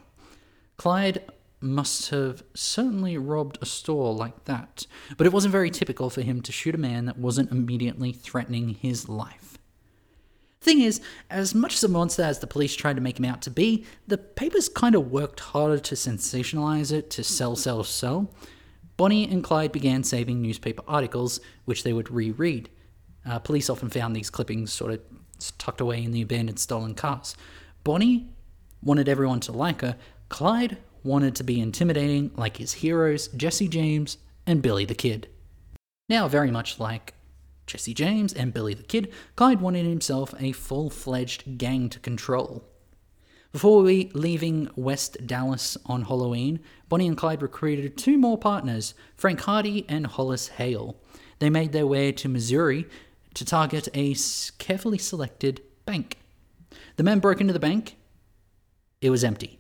[0.78, 1.24] Clyde
[1.60, 4.86] must have certainly robbed a store like that,
[5.18, 8.76] but it wasn't very typical for him to shoot a man that wasn't immediately threatening
[8.76, 9.53] his life.
[10.64, 13.42] Thing is, as much as a monster as the police tried to make him out
[13.42, 18.34] to be, the papers kind of worked harder to sensationalize it, to sell, sell, sell.
[18.96, 22.70] Bonnie and Clyde began saving newspaper articles, which they would reread.
[23.26, 25.02] Uh, police often found these clippings sort of
[25.58, 27.36] tucked away in the abandoned stolen cars.
[27.84, 28.30] Bonnie
[28.82, 29.98] wanted everyone to like her.
[30.30, 35.28] Clyde wanted to be intimidating like his heroes, Jesse James and Billy the Kid.
[36.08, 37.16] Now, very much like
[37.68, 42.64] Jesse James and Billy the Kid, Clyde wanted himself a full fledged gang to control.
[43.52, 49.42] Before we leaving West Dallas on Halloween, Bonnie and Clyde recruited two more partners, Frank
[49.42, 50.98] Hardy and Hollis Hale.
[51.40, 52.86] They made their way to Missouri
[53.36, 54.16] to target a
[54.58, 56.18] carefully selected bank.
[56.96, 57.96] The men broke into the bank.
[59.02, 59.60] It was empty.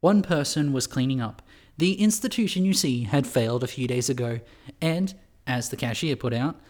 [0.00, 1.42] One person was cleaning up.
[1.78, 4.40] The institution you see had failed a few days ago,
[4.80, 5.14] and,
[5.46, 6.60] as the cashier put out,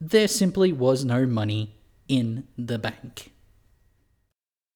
[0.00, 1.74] there simply was no money
[2.08, 3.32] in the bank.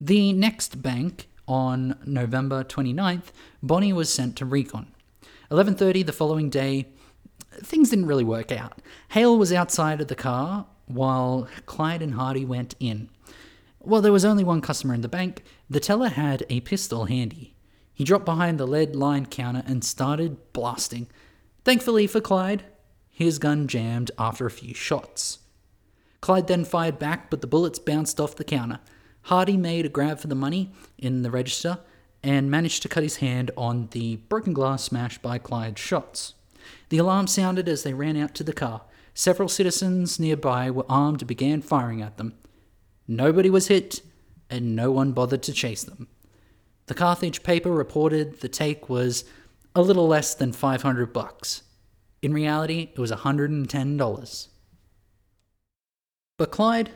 [0.01, 4.87] The next bank, on November 29th, Bonnie was sent to recon.
[5.51, 6.87] 11:30 the following day,
[7.61, 8.81] things didn't really work out.
[9.09, 13.11] Hale was outside of the car while Clyde and Hardy went in.
[13.81, 17.55] While there was only one customer in the bank, the teller had a pistol handy.
[17.93, 21.09] He dropped behind the lead lined counter and started blasting.
[21.65, 22.65] Thankfully for Clyde,
[23.25, 25.41] his gun jammed after a few shots.
[26.23, 28.81] Clyde then fired back, but the bullets bounced off the counter.
[29.25, 31.79] Hardy made a grab for the money in the register
[32.23, 36.35] and managed to cut his hand on the broken glass smashed by Clyde's shots.
[36.89, 38.83] The alarm sounded as they ran out to the car.
[39.13, 42.35] Several citizens nearby were armed and began firing at them.
[43.07, 44.01] Nobody was hit,
[44.49, 46.09] and no one bothered to chase them.
[46.87, 49.25] The Carthage paper reported the take was
[49.75, 51.63] a little less than 500 bucks.
[52.23, 54.49] In reality, it was $110.
[56.37, 56.91] But Clyde,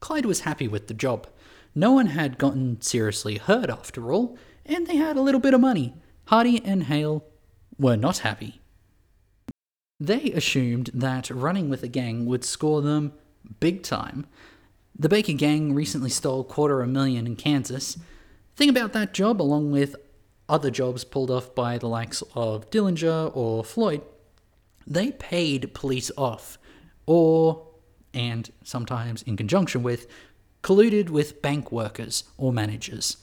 [0.00, 1.26] Clyde was happy with the job.
[1.74, 5.60] No one had gotten seriously hurt after all, and they had a little bit of
[5.60, 5.94] money.
[6.26, 7.24] Hardy and Hale
[7.78, 8.60] were not happy.
[9.98, 13.12] They assumed that running with a gang would score them
[13.60, 14.26] big time.
[14.98, 17.98] The Barker gang recently stole quarter a million in Kansas.
[18.56, 19.96] Think about that job, along with
[20.48, 24.02] other jobs pulled off by the likes of Dillinger or Floyd,
[24.86, 26.58] they paid police off,
[27.06, 27.66] or,
[28.14, 30.06] and sometimes in conjunction with,
[30.62, 33.18] colluded with bank workers or managers.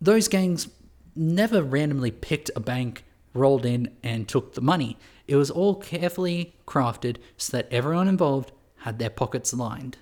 [0.00, 0.68] Those gangs
[1.14, 4.98] never randomly picked a bank, rolled in, and took the money.
[5.26, 9.98] It was all carefully crafted so that everyone involved had their pockets lined.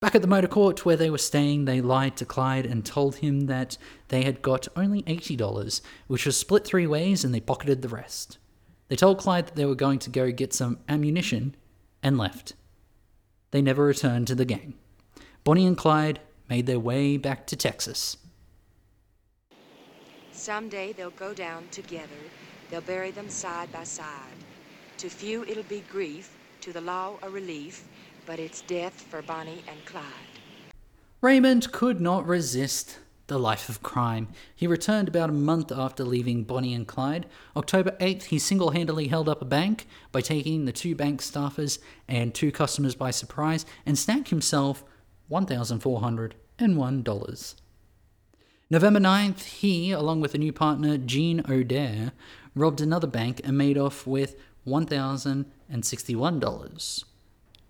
[0.00, 3.16] Back at the motor court where they were staying, they lied to Clyde and told
[3.16, 7.82] him that they had got only $80, which was split three ways and they pocketed
[7.82, 8.38] the rest.
[8.92, 11.54] They told Clyde that they were going to go get some ammunition
[12.02, 12.52] and left.
[13.50, 14.74] They never returned to the gang.
[15.44, 18.18] Bonnie and Clyde made their way back to Texas.
[20.32, 22.22] Someday they'll go down together.
[22.68, 24.36] They'll bury them side by side.
[24.98, 27.84] To few it'll be grief, to the law a relief,
[28.26, 30.04] but it's death for Bonnie and Clyde.
[31.22, 34.28] Raymond could not resist the life of crime.
[34.54, 37.26] He returned about a month after leaving Bonnie and Clyde.
[37.56, 41.78] October 8th, he single handedly held up a bank by taking the two bank staffers
[42.08, 44.84] and two customers by surprise and snagged himself
[45.30, 47.54] $1,401.
[48.70, 52.12] November 9th, he, along with a new partner, Gene O'Dare,
[52.54, 57.04] robbed another bank and made off with $1,061.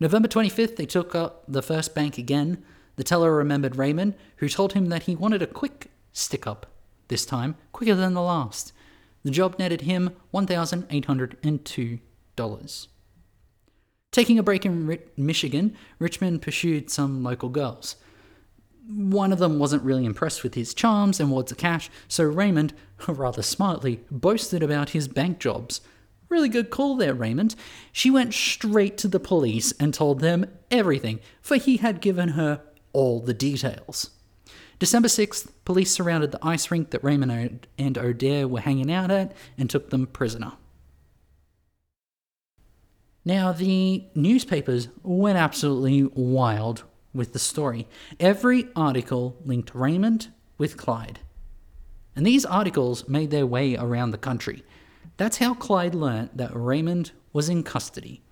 [0.01, 2.65] November 25th, they took up the first bank again.
[2.97, 6.67] The teller remembered Raymond, who told him that he wanted a quick stick up,
[7.09, 8.73] this time quicker than the last.
[9.25, 12.87] The job netted him $1,802.
[14.11, 17.97] Taking a break in Michigan, Richmond pursued some local girls.
[18.87, 22.75] One of them wasn't really impressed with his charms and wads of cash, so Raymond,
[23.09, 25.81] rather smartly, boasted about his bank jobs.
[26.29, 27.55] Really good call there, Raymond.
[27.93, 32.61] She went straight to the police and told them everything, for he had given her
[32.93, 34.11] all the details.
[34.79, 39.33] December 6th, police surrounded the ice rink that Raymond and O'Dare were hanging out at
[39.57, 40.53] and took them prisoner.
[43.25, 46.83] Now, the newspapers went absolutely wild
[47.15, 47.87] with the story.
[48.19, 50.29] Every article linked Raymond
[50.59, 51.21] with Clyde.
[52.17, 54.65] And these articles made their way around the country.
[55.17, 58.23] That's how Clyde learnt that Raymond was in custody.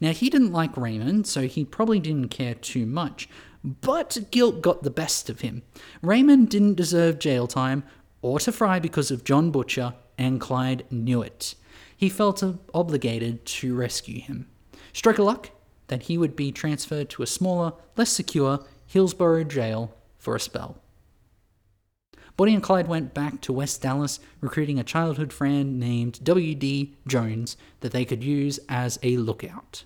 [0.00, 3.28] Now, he didn't like Raymond, so he probably didn't care too much,
[3.64, 5.62] but guilt got the best of him.
[6.02, 7.84] Raymond didn't deserve jail time
[8.20, 11.54] or to fry because of John Butcher, and Clyde knew it.
[11.96, 12.42] He felt
[12.74, 14.48] obligated to rescue him.
[14.92, 15.50] Stroke of luck
[15.88, 20.78] that he would be transferred to a smaller, less secure Hillsboro jail for a spell.
[22.36, 26.96] Bonnie and Clyde went back to West Dallas, recruiting a childhood friend named W.D.
[27.06, 29.84] Jones that they could use as a lookout.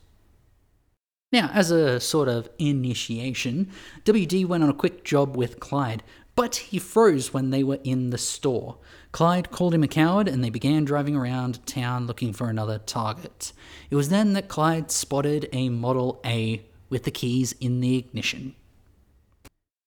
[1.33, 3.71] Now, as a sort of initiation,
[4.05, 6.03] WD went on a quick job with Clyde,
[6.37, 8.79] but he froze when they were in the store.
[9.11, 13.53] Clyde called him a coward and they began driving around town looking for another target.
[13.91, 18.55] It was then that Clyde spotted a Model A with the keys in the ignition.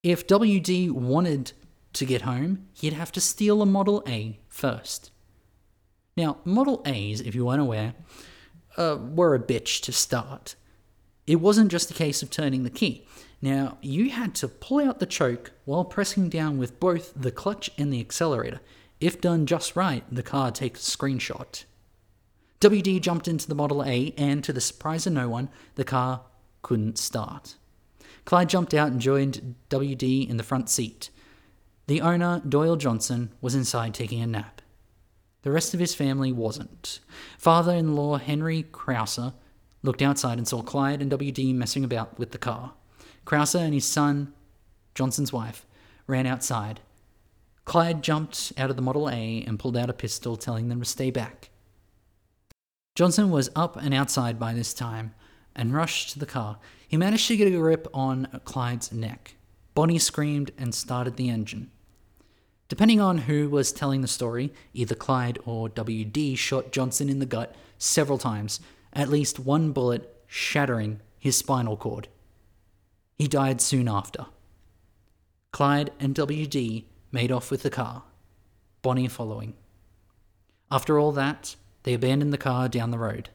[0.03, 1.53] If WD wanted
[1.93, 5.11] to get home, he'd have to steal a Model A first.
[6.17, 7.93] Now, Model A's, if you weren't aware,
[8.77, 10.55] uh, were a bitch to start.
[11.29, 13.05] It wasn't just a case of turning the key.
[13.39, 17.69] Now, you had to pull out the choke while pressing down with both the clutch
[17.77, 18.61] and the accelerator.
[18.99, 21.65] If done just right, the car takes a screenshot.
[22.61, 26.21] WD jumped into the Model A, and to the surprise of no one, the car
[26.63, 27.57] couldn't start.
[28.25, 31.11] Clyde jumped out and joined WD in the front seat.
[31.85, 34.63] The owner, Doyle Johnson, was inside taking a nap.
[35.43, 37.01] The rest of his family wasn't.
[37.37, 39.33] Father in law Henry Krauser
[39.83, 42.73] looked outside and saw Clyde and WD messing about with the car.
[43.25, 44.33] Krauser and his son,
[44.95, 45.65] Johnson's wife,
[46.07, 46.79] ran outside.
[47.65, 50.85] Clyde jumped out of the Model A and pulled out a pistol, telling them to
[50.85, 51.49] stay back.
[52.95, 55.13] Johnson was up and outside by this time
[55.55, 56.57] and rushed to the car.
[56.87, 59.35] He managed to get a grip on Clyde's neck.
[59.75, 61.69] Bonnie screamed and started the engine.
[62.67, 67.25] Depending on who was telling the story, either Clyde or WD shot Johnson in the
[67.25, 68.59] gut several times,
[68.93, 72.07] at least one bullet shattering his spinal cord.
[73.17, 74.27] He died soon after.
[75.51, 78.03] Clyde and WD made off with the car,
[78.81, 79.53] Bonnie following.
[80.71, 83.29] After all that, they abandoned the car down the road.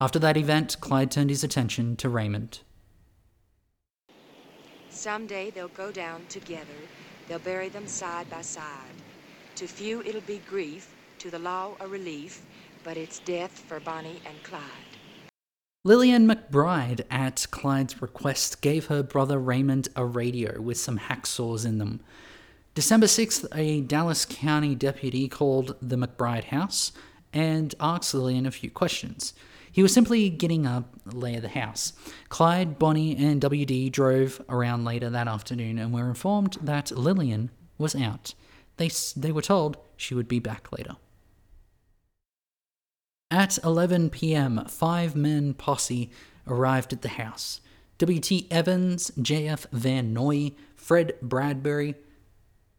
[0.00, 2.60] After that event, Clyde turned his attention to Raymond.
[4.90, 6.68] Someday they'll go down together
[7.28, 8.96] They'll bury them side by side.
[9.56, 12.42] To few it'll be grief, to the law a relief,
[12.84, 14.62] but it's death for Bonnie and Clyde.
[15.84, 21.78] Lillian McBride, at Clyde's request, gave her brother Raymond a radio with some hacksaws in
[21.78, 22.00] them.
[22.74, 26.92] December 6th, a Dallas County deputy called the McBride house
[27.32, 29.34] and asked Lillian a few questions.
[29.72, 31.94] He was simply getting a lay of the house.
[32.28, 37.96] Clyde, Bonnie, and WD drove around later that afternoon and were informed that Lillian was
[37.96, 38.34] out.
[38.76, 40.96] They, they were told she would be back later.
[43.32, 46.10] At 11 p.m., five men posse
[46.46, 47.62] arrived at the house.
[47.96, 48.46] W.T.
[48.50, 49.66] Evans, J.F.
[49.72, 51.94] Van Noy, Fred Bradbury,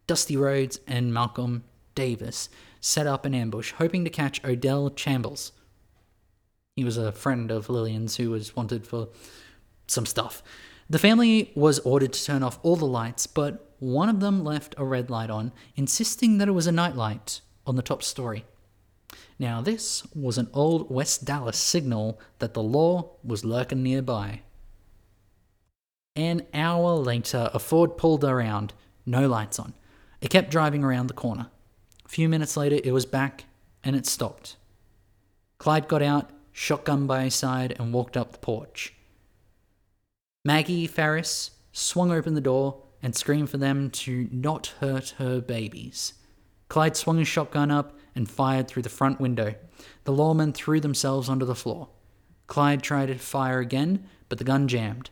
[0.06, 1.64] Dusty Rhodes, and Malcolm
[1.96, 2.48] Davis
[2.80, 5.50] set up an ambush, hoping to catch Odell Chambless.
[6.76, 9.08] He was a friend of Lillian's who was wanted for
[9.88, 10.40] some stuff.
[10.88, 14.76] The family was ordered to turn off all the lights, but one of them left
[14.78, 18.44] a red light on, insisting that it was a nightlight on the top story.
[19.38, 24.42] Now, this was an old West Dallas signal that the law was lurking nearby.
[26.16, 28.72] An hour later, a Ford pulled around,
[29.04, 29.74] no lights on.
[30.20, 31.48] It kept driving around the corner.
[32.04, 33.44] A few minutes later, it was back
[33.82, 34.56] and it stopped.
[35.58, 38.94] Clyde got out, shotgun by his side, and walked up the porch.
[40.44, 46.14] Maggie Fairris swung open the door and screamed for them to not hurt her babies.
[46.68, 49.54] Clyde swung his shotgun up and fired through the front window.
[50.04, 51.88] The lawmen threw themselves onto the floor.
[52.46, 55.10] Clyde tried to fire again, but the gun jammed.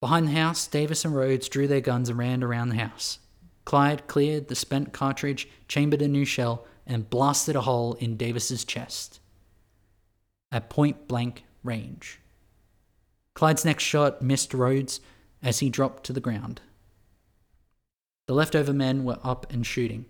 [0.00, 3.18] Behind the house, Davis and Rhodes drew their guns and ran around the house.
[3.64, 8.64] Clyde cleared the spent cartridge, chambered a new shell, and blasted a hole in Davis's
[8.64, 9.20] chest.
[10.50, 12.18] At point blank range.
[13.34, 15.00] Clyde's next shot missed Rhodes
[15.42, 16.60] as he dropped to the ground.
[18.26, 20.06] The leftover men were up and shooting.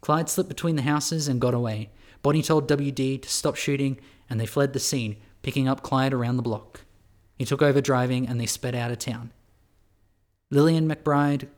[0.00, 1.90] Clyde slipped between the houses and got away.
[2.22, 3.98] Bonnie told WD to stop shooting,
[4.28, 6.82] and they fled the scene, picking up Clyde around the block.
[7.38, 9.32] He took over driving, and they sped out of town.
[10.50, 11.48] Lillian McBride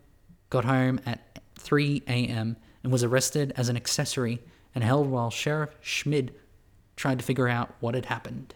[0.51, 2.57] got home at 3 a.m.
[2.82, 4.40] and was arrested as an accessory
[4.74, 6.34] and held while Sheriff Schmid
[6.97, 8.55] tried to figure out what had happened.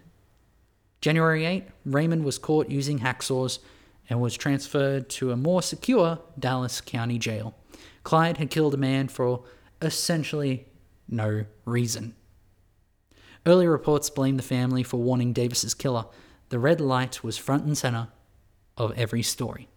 [1.01, 3.61] January 8, Raymond was caught using hacksaws
[4.09, 7.55] and was transferred to a more secure Dallas County jail.
[8.05, 9.43] Clyde had killed a man for
[9.81, 10.67] essentially
[11.09, 12.15] no reason.
[13.45, 16.07] Early reports blamed the family for warning Davis's killer.
[16.49, 18.09] The red light was front and center
[18.77, 19.69] of every story.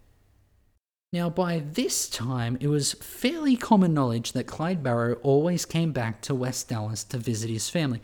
[1.12, 6.20] Now, by this time, it was fairly common knowledge that Clyde Barrow always came back
[6.22, 8.00] to West Dallas to visit his family.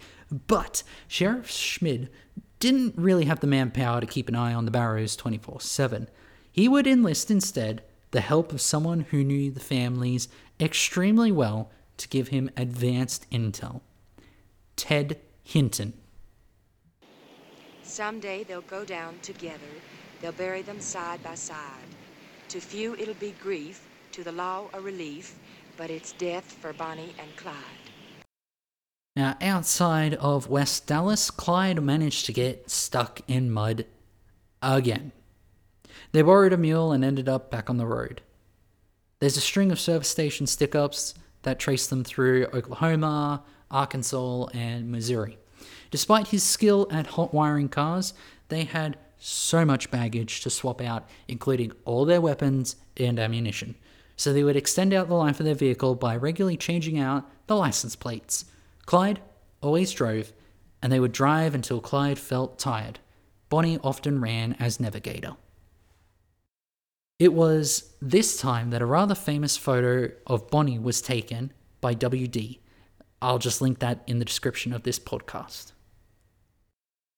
[0.48, 2.10] But Sheriff Schmid
[2.58, 6.08] didn't really have the manpower to keep an eye on the Barrows 24 7.
[6.50, 10.28] He would enlist instead the help of someone who knew the families
[10.58, 13.80] extremely well to give him advanced intel.
[14.76, 15.94] Ted Hinton.
[17.82, 19.60] Someday they'll go down together.
[20.20, 21.88] They'll bury them side by side.
[22.48, 25.36] To few it'll be grief, to the law a relief,
[25.76, 27.54] but it's death for Bonnie and Clyde.
[29.14, 33.86] Now, outside of West Dallas, Clyde managed to get stuck in mud
[34.60, 35.12] again.
[36.12, 38.20] They borrowed a mule and ended up back on the road.
[39.18, 41.14] There's a string of service station stick ups
[41.46, 45.38] that traced them through Oklahoma, Arkansas, and Missouri.
[45.92, 48.14] Despite his skill at hot wiring cars,
[48.48, 53.76] they had so much baggage to swap out, including all their weapons and ammunition.
[54.16, 57.54] So they would extend out the life of their vehicle by regularly changing out the
[57.54, 58.46] license plates.
[58.84, 59.20] Clyde
[59.60, 60.32] always drove,
[60.82, 62.98] and they would drive until Clyde felt tired.
[63.50, 65.36] Bonnie often ran as navigator.
[67.18, 71.50] It was this time that a rather famous photo of Bonnie was taken
[71.80, 72.58] by WD.
[73.22, 75.72] I'll just link that in the description of this podcast.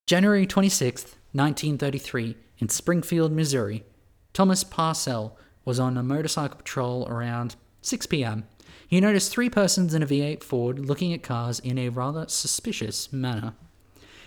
[0.06, 3.84] January 26th, 1933, in Springfield, Missouri,
[4.32, 5.32] Thomas Persell
[5.64, 8.44] was on a motorcycle patrol around 6 p.m.
[8.86, 13.12] He noticed three persons in a V8 Ford looking at cars in a rather suspicious
[13.12, 13.54] manner.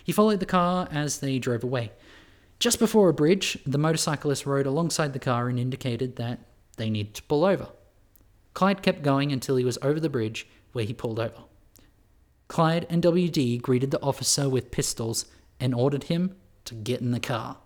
[0.04, 1.92] He followed the car as they drove away.
[2.62, 6.38] Just before a bridge, the motorcyclist rode alongside the car and indicated that
[6.76, 7.70] they needed to pull over.
[8.54, 11.42] Clyde kept going until he was over the bridge, where he pulled over.
[12.46, 15.24] Clyde and WD greeted the officer with pistols
[15.58, 16.36] and ordered him
[16.66, 17.56] to get in the car.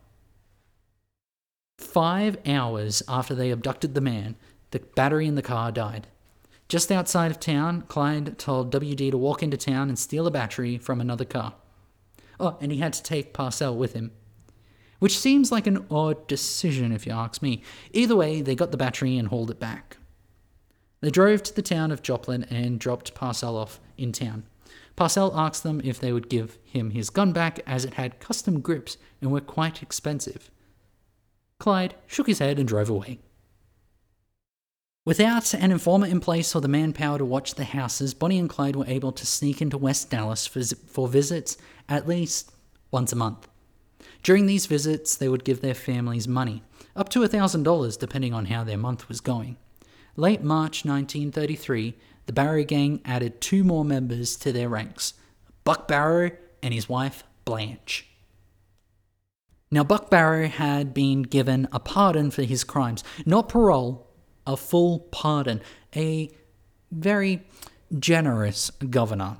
[1.76, 4.34] Five hours after they abducted the man,
[4.70, 6.06] the battery in the car died.
[6.68, 10.78] Just outside of town, Clyde told WD to walk into town and steal a battery
[10.78, 11.52] from another car.
[12.40, 14.12] Oh, and he had to take Persell with him
[14.98, 17.62] which seems like an odd decision if you ask me.
[17.92, 19.96] Either way, they got the battery and hauled it back.
[21.00, 24.44] They drove to the town of Joplin and dropped Persell off in town.
[24.96, 28.60] Persell asked them if they would give him his gun back as it had custom
[28.60, 30.50] grips and were quite expensive.
[31.58, 33.18] Clyde shook his head and drove away.
[35.04, 38.74] Without an informant in place or the manpower to watch the houses, Bonnie and Clyde
[38.74, 41.56] were able to sneak into West Dallas for, for visits
[41.88, 42.50] at least
[42.90, 43.46] once a month.
[44.26, 46.64] During these visits, they would give their families money,
[46.96, 49.56] up to $1,000 depending on how their month was going.
[50.16, 51.94] Late March 1933,
[52.26, 55.14] the Barrow gang added two more members to their ranks
[55.62, 58.08] Buck Barrow and his wife, Blanche.
[59.70, 64.08] Now, Buck Barrow had been given a pardon for his crimes, not parole,
[64.44, 65.60] a full pardon,
[65.94, 66.32] a
[66.90, 67.44] very
[67.96, 69.36] generous governor.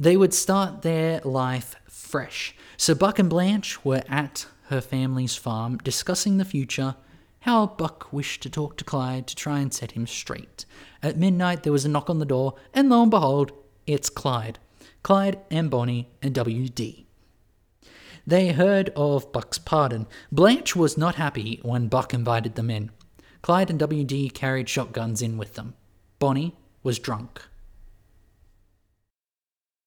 [0.00, 2.56] They would start their life fresh.
[2.80, 6.94] So Buck and Blanche were at her family's farm discussing the future,
[7.40, 10.64] how Buck wished to talk to Clyde to try and set him straight.
[11.02, 13.50] At midnight, there was a knock on the door, and lo and behold,
[13.88, 14.60] it's Clyde.
[15.02, 17.04] Clyde and Bonnie and W.D.
[18.24, 20.06] They heard of Buck's pardon.
[20.30, 22.92] Blanche was not happy when Buck invited them in.
[23.42, 24.30] Clyde and W.D.
[24.30, 25.74] carried shotguns in with them.
[26.20, 27.42] Bonnie was drunk.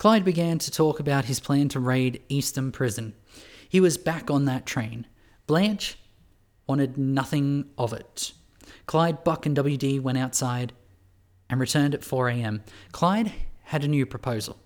[0.02, 3.14] Clyde began to talk about his plan to raid Eastham Prison.
[3.70, 5.06] He was back on that train.
[5.46, 5.96] Blanche
[6.66, 8.32] wanted nothing of it.
[8.88, 10.74] Clyde, Buck, and WD went outside
[11.52, 12.64] and returned at 4 a.m.
[12.92, 13.32] Clyde
[13.66, 14.58] had a new proposal.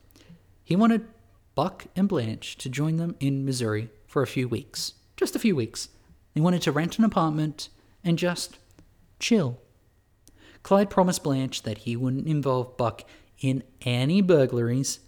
[0.63, 1.05] He wanted
[1.53, 4.93] Buck and Blanche to join them in Missouri for a few weeks.
[5.17, 5.89] Just a few weeks.
[6.33, 7.67] He wanted to rent an apartment
[8.05, 8.57] and just
[9.19, 9.59] chill.
[10.63, 13.03] Clyde promised Blanche that he wouldn't involve Buck
[13.41, 14.99] in any burglaries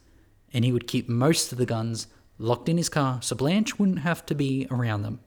[0.57, 2.07] and he would keep most of the guns
[2.39, 5.19] locked in his car so Blanche wouldn't have to be around them.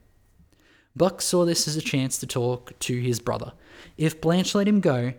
[0.93, 3.53] Buck saw this as a chance to talk to his brother.
[3.95, 5.13] If Blanche let him go,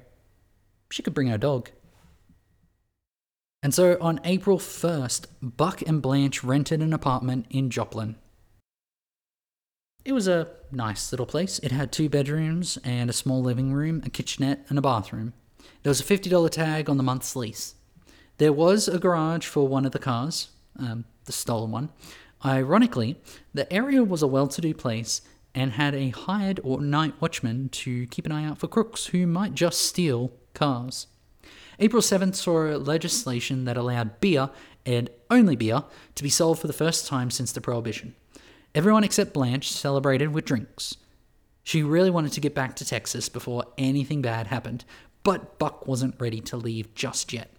[0.90, 1.70] she could bring her dog.
[3.62, 8.16] And so on April 1st, Buck and Blanche rented an apartment in Joplin.
[10.04, 11.58] It was a nice little place.
[11.60, 15.32] It had two bedrooms and a small living room, a kitchenette, and a bathroom.
[15.82, 17.76] There was a $50 tag on the month's lease.
[18.38, 21.90] There was a garage for one of the cars, um, the stolen one.
[22.44, 23.20] Ironically,
[23.54, 25.20] the area was a well to do place
[25.54, 29.26] and had a hired or night watchman to keep an eye out for crooks who
[29.26, 31.06] might just steal cars.
[31.78, 34.50] April 7th saw legislation that allowed beer,
[34.84, 38.14] and only beer, to be sold for the first time since the Prohibition.
[38.74, 40.96] Everyone except Blanche celebrated with drinks.
[41.62, 44.84] She really wanted to get back to Texas before anything bad happened,
[45.22, 47.50] but Buck wasn't ready to leave just yet.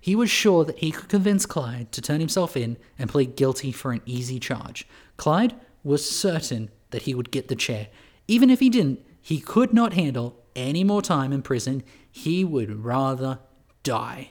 [0.00, 3.70] He was sure that he could convince Clyde to turn himself in and plead guilty
[3.70, 4.88] for an easy charge.
[5.16, 7.88] Clyde was certain that he would get the chair.
[8.26, 11.82] Even if he didn't, he could not handle any more time in prison.
[12.10, 13.40] He would rather
[13.82, 14.30] die.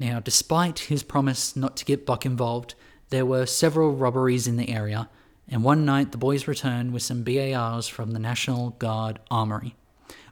[0.00, 2.74] Now, despite his promise not to get Buck involved,
[3.10, 5.08] there were several robberies in the area,
[5.48, 9.74] and one night the boys returned with some BARs from the National Guard Armory.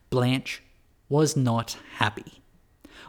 [0.08, 0.62] Blanche
[1.08, 2.42] was not happy.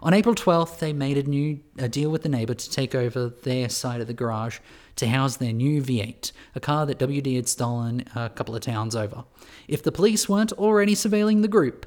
[0.01, 3.29] On April 12th, they made a new a deal with the neighbor to take over
[3.29, 4.59] their side of the garage
[4.97, 8.95] to house their new V8, a car that WD had stolen a couple of towns
[8.95, 9.25] over.
[9.67, 11.85] If the police weren't already surveilling the group,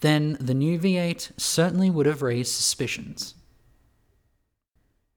[0.00, 3.34] then the new V8 certainly would have raised suspicions.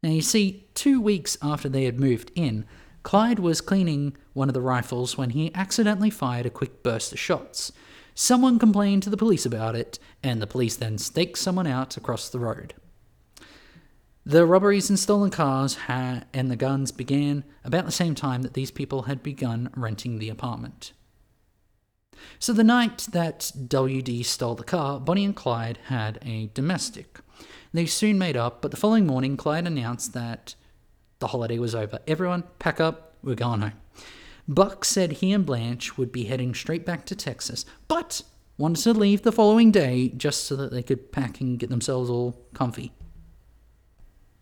[0.04, 2.66] Now, you see, two weeks after they had moved in,
[3.04, 7.20] Clyde was cleaning one of the rifles when he accidentally fired a quick burst of
[7.20, 7.72] shots.
[8.20, 12.30] Someone complained to the police about it, and the police then staked someone out across
[12.30, 12.74] the road.
[14.26, 18.56] The robberies and stolen cars ha- and the guns began about the same time that
[18.56, 20.94] these people had begun renting the apartment.
[22.40, 27.20] So, the night that WD stole the car, Bonnie and Clyde had a domestic.
[27.72, 30.56] They soon made up, but the following morning, Clyde announced that
[31.20, 32.00] the holiday was over.
[32.08, 33.74] Everyone, pack up, we're going home.
[34.48, 38.22] Buck said he and Blanche would be heading straight back to Texas, but
[38.58, 42.10] wanted to leave the following day just so that they could pack and get themselves
[42.10, 42.94] all comfy.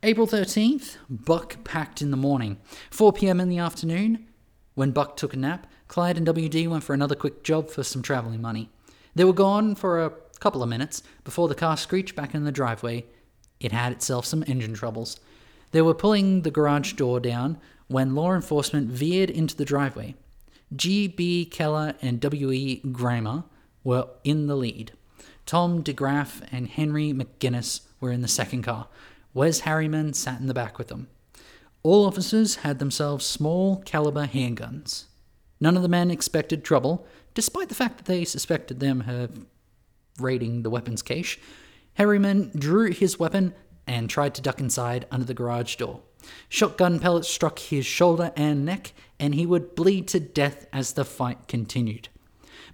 [0.03, 2.57] April 13th, Buck packed in the morning.
[2.91, 3.39] 4 p.m.
[3.39, 4.27] in the afternoon,
[4.75, 8.03] when Buck took a nap, Clyde and WD went for another quick job for some
[8.03, 8.69] traveling money.
[9.15, 12.51] They were gone for a couple of minutes before the car screeched back in the
[12.51, 13.05] driveway.
[13.59, 15.19] It had itself some engine troubles.
[15.71, 20.15] They were pulling the garage door down when law enforcement veered into the driveway.
[20.75, 21.45] G.B.
[21.45, 22.81] Keller and W.E.
[22.91, 23.43] Grammer
[23.83, 24.91] were in the lead.
[25.45, 28.87] Tom DeGraff and Henry McGinnis were in the second car.
[29.33, 31.07] Wes Harryman sat in the back with them.
[31.83, 35.05] All officers had themselves small caliber handguns.
[35.59, 37.05] None of the men expected trouble,
[37.35, 39.45] despite the fact that they suspected them of
[40.19, 41.39] raiding the weapons cache.
[41.99, 43.53] Harryman drew his weapon
[43.85, 46.01] and tried to duck inside under the garage door.
[46.49, 51.05] Shotgun pellets struck his shoulder and neck, and he would bleed to death as the
[51.05, 52.09] fight continued.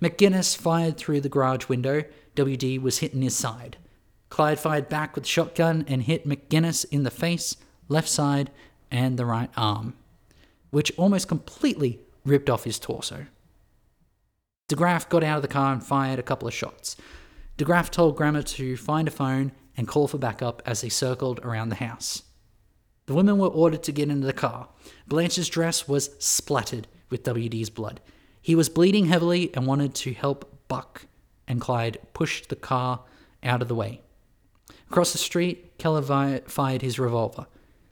[0.02, 2.04] McGinnis fired through the garage window.
[2.36, 3.78] WD was hit in his side.
[4.30, 8.50] Clyde fired back with a shotgun and hit McGinnis in the face, left side,
[8.90, 9.94] and the right arm,
[10.70, 13.26] which almost completely ripped off his torso.
[14.70, 16.96] DeGraff got out of the car and fired a couple of shots.
[17.58, 21.70] DeGraff told Grammer to find a phone and call for backup as they circled around
[21.70, 22.24] the house.
[23.12, 24.70] The women were ordered to get into the car.
[25.06, 28.00] Blanche's dress was splattered with WD's blood.
[28.42, 31.08] He was bleeding heavily and wanted to help Buck,
[31.46, 33.02] and Clyde pushed the car
[33.44, 34.00] out of the way.
[34.90, 37.48] Across the street, Keller fired his revolver.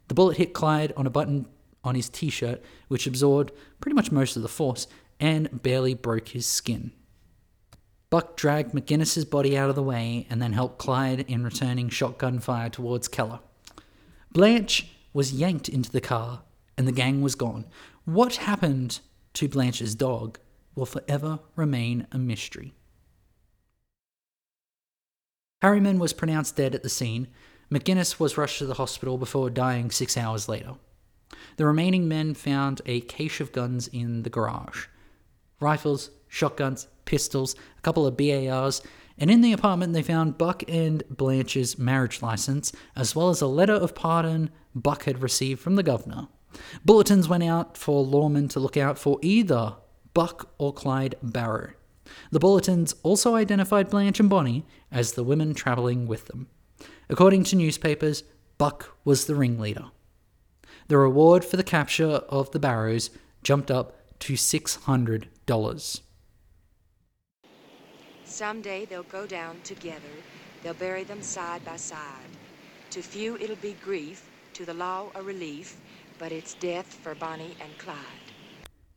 [0.08, 1.48] The bullet hit Clyde on a button
[1.84, 3.52] on his t shirt, which absorbed
[3.82, 4.88] pretty much most of the force
[5.20, 6.94] and barely broke his skin.
[8.10, 12.40] Buck dragged McGinnis's body out of the way and then helped Clyde in returning shotgun
[12.40, 13.42] fire towards Keller.
[14.32, 16.44] Blanche was yanked into the car
[16.78, 17.66] and the gang was gone.
[18.06, 19.00] What happened
[19.34, 20.40] to Blanche's dog
[20.76, 22.74] will forever remain a mystery.
[25.62, 27.28] Harryman was pronounced dead at the scene.
[27.70, 30.76] McGinnis was rushed to the hospital before dying six hours later.
[31.58, 34.88] The remaining men found a cache of guns in the garage
[35.60, 38.82] rifles, shotguns, pistols, a couple of BARs,
[39.18, 43.48] and in the apartment they found Buck and Blanche's marriage license, as well as a
[43.48, 46.28] letter of pardon Buck had received from the governor.
[46.84, 49.76] Bulletins went out for lawmen to look out for either
[50.14, 51.72] Buck or Clyde Barrow.
[52.32, 56.48] The bulletins also identified Blanche and Bonnie as the women traveling with them.
[57.10, 58.24] According to newspapers,
[58.58, 59.86] Buck was the ringleader.
[60.88, 63.12] The reward for the capture of the Barrows
[63.44, 66.02] jumped up to $600.
[68.26, 70.02] Someday they'll go down together.
[70.62, 72.30] They'll bury them side by side.
[72.92, 74.29] To few it'll be grief,
[74.60, 75.78] to the law a relief,
[76.18, 77.96] but it's death for Bonnie and Clyde.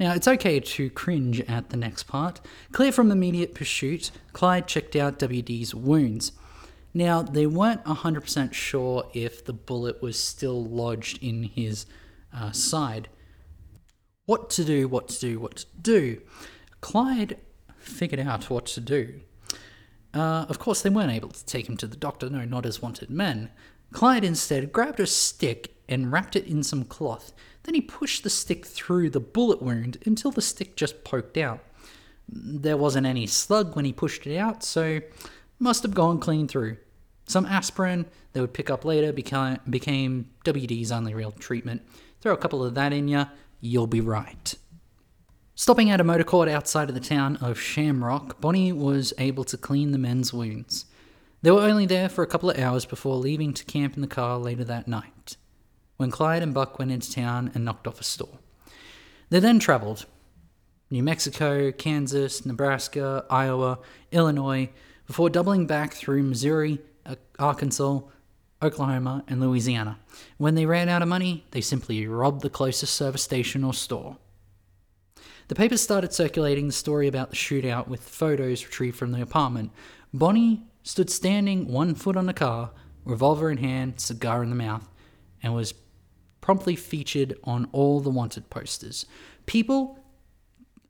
[0.01, 2.41] Now, it's okay to cringe at the next part.
[2.73, 6.33] Clear from immediate pursuit, Clyde checked out WD's wounds.
[6.93, 11.87] Now, they weren't 100% sure if the bullet was still lodged in his
[12.37, 13.09] uh, side.
[14.27, 16.23] What to do, what to do, what to do.
[16.81, 17.39] Clyde
[17.79, 19.21] figured out what to do.
[20.13, 22.83] Uh, of course, they weren't able to take him to the doctor, no, not as
[22.83, 23.51] wanted men.
[23.93, 27.33] Clyde instead grabbed a stick and wrapped it in some cloth
[27.65, 31.61] then he pushed the stick through the bullet wound until the stick just poked out.
[32.29, 35.01] There wasn't any slug when he pushed it out, so
[35.59, 36.79] must have gone clean through.
[37.27, 41.83] Some aspirin they would pick up later became, WD's only real treatment.
[42.21, 43.27] Throw a couple of that in ya,
[43.61, 44.55] you'll be right.
[45.55, 49.57] Stopping at a motor court outside of the town of Shamrock, Bonnie was able to
[49.57, 50.87] clean the men's wounds.
[51.43, 54.07] They were only there for a couple of hours before leaving to camp in the
[54.07, 55.37] car later that night
[55.97, 58.39] when Clyde and Buck went into town and knocked off a store.
[59.31, 60.07] They then traveled
[60.91, 63.79] New Mexico, Kansas, Nebraska, Iowa,
[64.11, 64.71] Illinois,
[65.07, 68.01] before doubling back through Missouri, uh, Arkansas,
[68.63, 69.99] Oklahoma, and Louisiana.
[70.39, 74.17] When they ran out of money, they simply robbed the closest service station or store.
[75.49, 79.73] The papers started circulating the story about the shootout with photos retrieved from the apartment.
[80.13, 82.71] Bonnie stood standing, one foot on the car,
[83.05, 84.89] revolver in hand, cigar in the mouth,
[85.43, 85.75] and was
[86.41, 89.07] promptly featured on all the wanted posters.
[89.47, 89.99] People,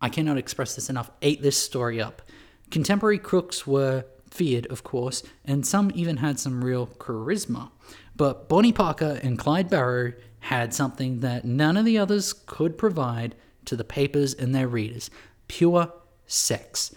[0.01, 2.23] I cannot express this enough, ate this story up.
[2.71, 7.71] Contemporary crooks were feared, of course, and some even had some real charisma.
[8.17, 13.35] But Bonnie Parker and Clyde Barrow had something that none of the others could provide
[13.67, 15.11] to the papers and their readers
[15.49, 15.93] pure
[16.27, 16.95] sex.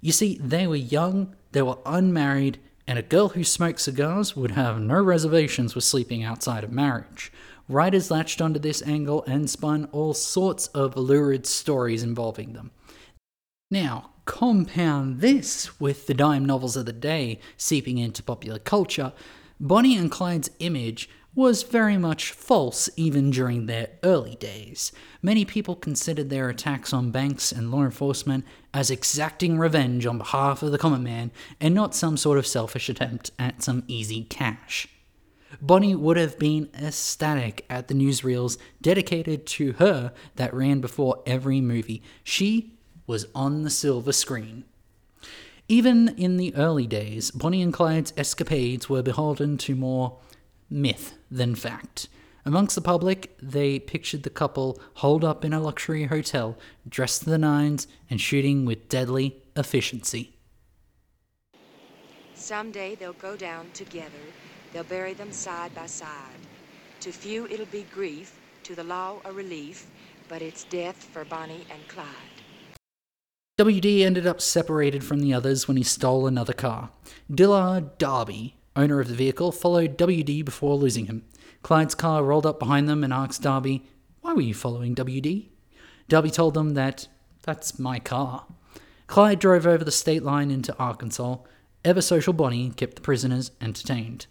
[0.00, 4.52] You see, they were young, they were unmarried, and a girl who smoked cigars would
[4.52, 7.32] have no reservations with sleeping outside of marriage.
[7.68, 12.70] Writers latched onto this angle and spun all sorts of lurid stories involving them.
[13.70, 19.12] Now, compound this with the dime novels of the day seeping into popular culture,
[19.60, 24.90] Bonnie and Clyde's image was very much false even during their early days.
[25.22, 30.64] Many people considered their attacks on banks and law enforcement as exacting revenge on behalf
[30.64, 31.30] of the common man
[31.60, 34.88] and not some sort of selfish attempt at some easy cash.
[35.62, 41.60] Bonnie would have been ecstatic at the newsreels dedicated to her that ran before every
[41.60, 42.02] movie.
[42.24, 42.72] She
[43.06, 44.64] was on the silver screen.
[45.68, 50.18] Even in the early days, Bonnie and Clyde's escapades were beholden to more
[50.70, 52.08] myth than fact.
[52.44, 56.56] Amongst the public, they pictured the couple holed up in a luxury hotel,
[56.88, 60.34] dressed to the nines, and shooting with deadly efficiency.
[62.34, 64.24] Someday they'll go down together
[64.72, 66.40] they'll bury them side by side.
[67.00, 69.86] To few it'll be grief, to the law a relief,
[70.28, 72.06] but it's death for Bonnie and Clyde.
[73.58, 76.90] WD ended up separated from the others when he stole another car.
[77.32, 81.24] Dillard Darby, owner of the vehicle, followed WD before losing him.
[81.62, 83.84] Clyde's car rolled up behind them and asked Darby,
[84.20, 85.48] Why were you following WD?
[86.08, 87.08] Darby told them that
[87.42, 88.46] that's my car.
[89.08, 91.38] Clyde drove over the state line into Arkansas.
[91.84, 94.26] Ever social Bonnie kept the prisoners entertained.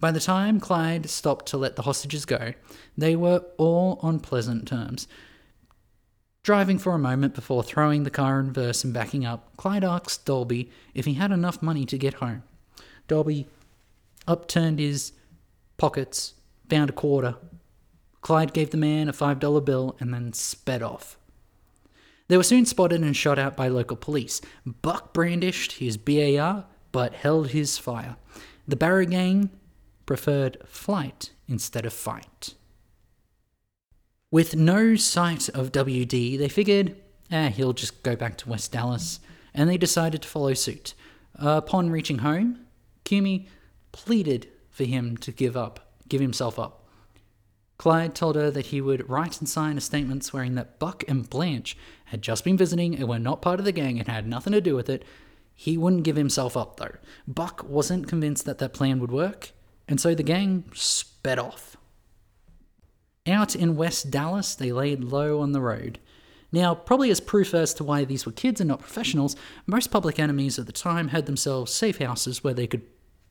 [0.00, 2.54] By the time Clyde stopped to let the hostages go,
[2.96, 5.06] they were all on pleasant terms.
[6.42, 10.26] Driving for a moment before throwing the car in reverse and backing up, Clyde asked
[10.26, 12.42] Dolby if he had enough money to get home.
[13.08, 13.46] Dolby
[14.26, 15.12] upturned his
[15.76, 16.34] pockets,
[16.68, 17.36] found a quarter.
[18.20, 21.18] Clyde gave the man a $5 bill and then sped off.
[22.28, 24.40] They were soon spotted and shot out by local police.
[24.64, 28.16] Buck brandished his BAR but held his fire.
[28.66, 29.50] The Barrow gang
[30.06, 32.54] preferred flight instead of fight.
[34.30, 36.96] With no sight of WD, they figured,
[37.30, 39.20] eh, he'll just go back to West Dallas,
[39.52, 40.94] and they decided to follow suit.
[41.34, 42.66] Upon reaching home,
[43.04, 43.46] Cumie
[43.94, 46.84] pleaded for him to give up, give himself up.
[47.78, 51.30] Clyde told her that he would write and sign a statement swearing that Buck and
[51.30, 51.76] Blanche
[52.06, 54.60] had just been visiting and were not part of the gang and had nothing to
[54.60, 55.04] do with it.
[55.54, 56.96] He wouldn't give himself up, though.
[57.28, 59.52] Buck wasn't convinced that that plan would work,
[59.86, 61.76] and so the gang sped off.
[63.28, 66.00] Out in West Dallas, they laid low on the road.
[66.50, 69.36] Now, probably as proof as to why these were kids and not professionals,
[69.66, 72.82] most public enemies at the time had themselves safe houses where they could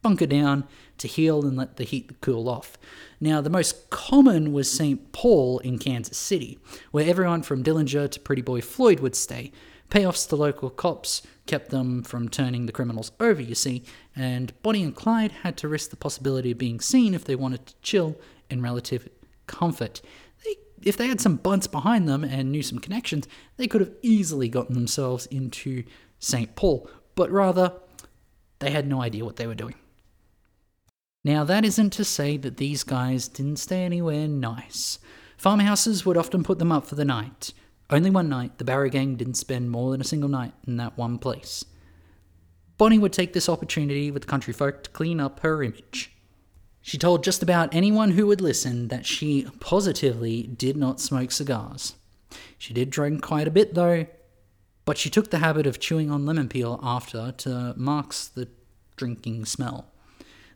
[0.04, 0.66] bunker down
[0.99, 2.78] to heal and let the heat cool off.
[3.20, 5.12] Now, the most common was St.
[5.12, 6.60] Paul in Kansas City,
[6.91, 9.51] where everyone from Dillinger to Pretty Boy Floyd would stay.
[9.89, 13.84] Payoffs to local cops kept them from turning the criminals over, you see,
[14.16, 17.66] and Bonnie and Clyde had to risk the possibility of being seen if they wanted
[17.66, 18.16] to chill
[18.49, 19.08] in relative
[19.47, 20.01] comfort.
[20.43, 23.28] They, if they had some bunts behind them and knew some connections,
[23.58, 25.84] they could have easily gotten themselves into
[26.20, 26.56] St.
[26.56, 27.74] Paul, but rather,
[28.60, 29.76] they had no idea what they were doing.
[31.26, 34.99] Now, that isn't to say that these guys didn't stay anywhere nice.
[35.38, 37.53] Farmhouses would often put them up for the night.
[37.89, 40.97] Only one night, the Barrow Gang didn't spend more than a single night in that
[40.97, 41.63] one place.
[42.78, 46.11] Bonnie would take this opportunity with the country folk to clean up her image.
[46.82, 51.93] She told just about anyone who would listen that she positively did not smoke cigars.
[52.57, 54.07] She did drink quite a bit, though,
[54.84, 58.49] but she took the habit of chewing on lemon peel after to mask the
[58.97, 59.93] drinking smell.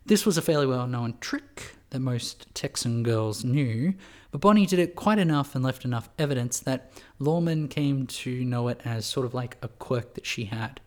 [0.08, 3.92] This was a fairly well known trick that most Texan girls knew,
[4.30, 6.90] but Bonnie did it quite enough and left enough evidence that
[7.20, 10.80] lawmen came to know it as sort of like a quirk that she had.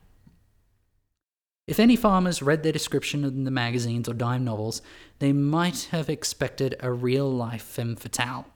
[1.68, 4.82] If any farmers read their description in the magazines or dime novels,
[5.20, 8.48] they might have expected a real life femme fatale,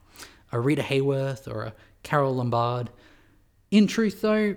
[0.50, 2.90] a Rita Hayworth or a Carole Lombard.
[3.70, 4.56] In truth, though,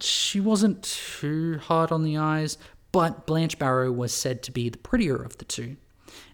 [0.00, 2.56] she wasn't too hard on the eyes,
[2.92, 5.76] but Blanche Barrow was said to be the prettier of the two.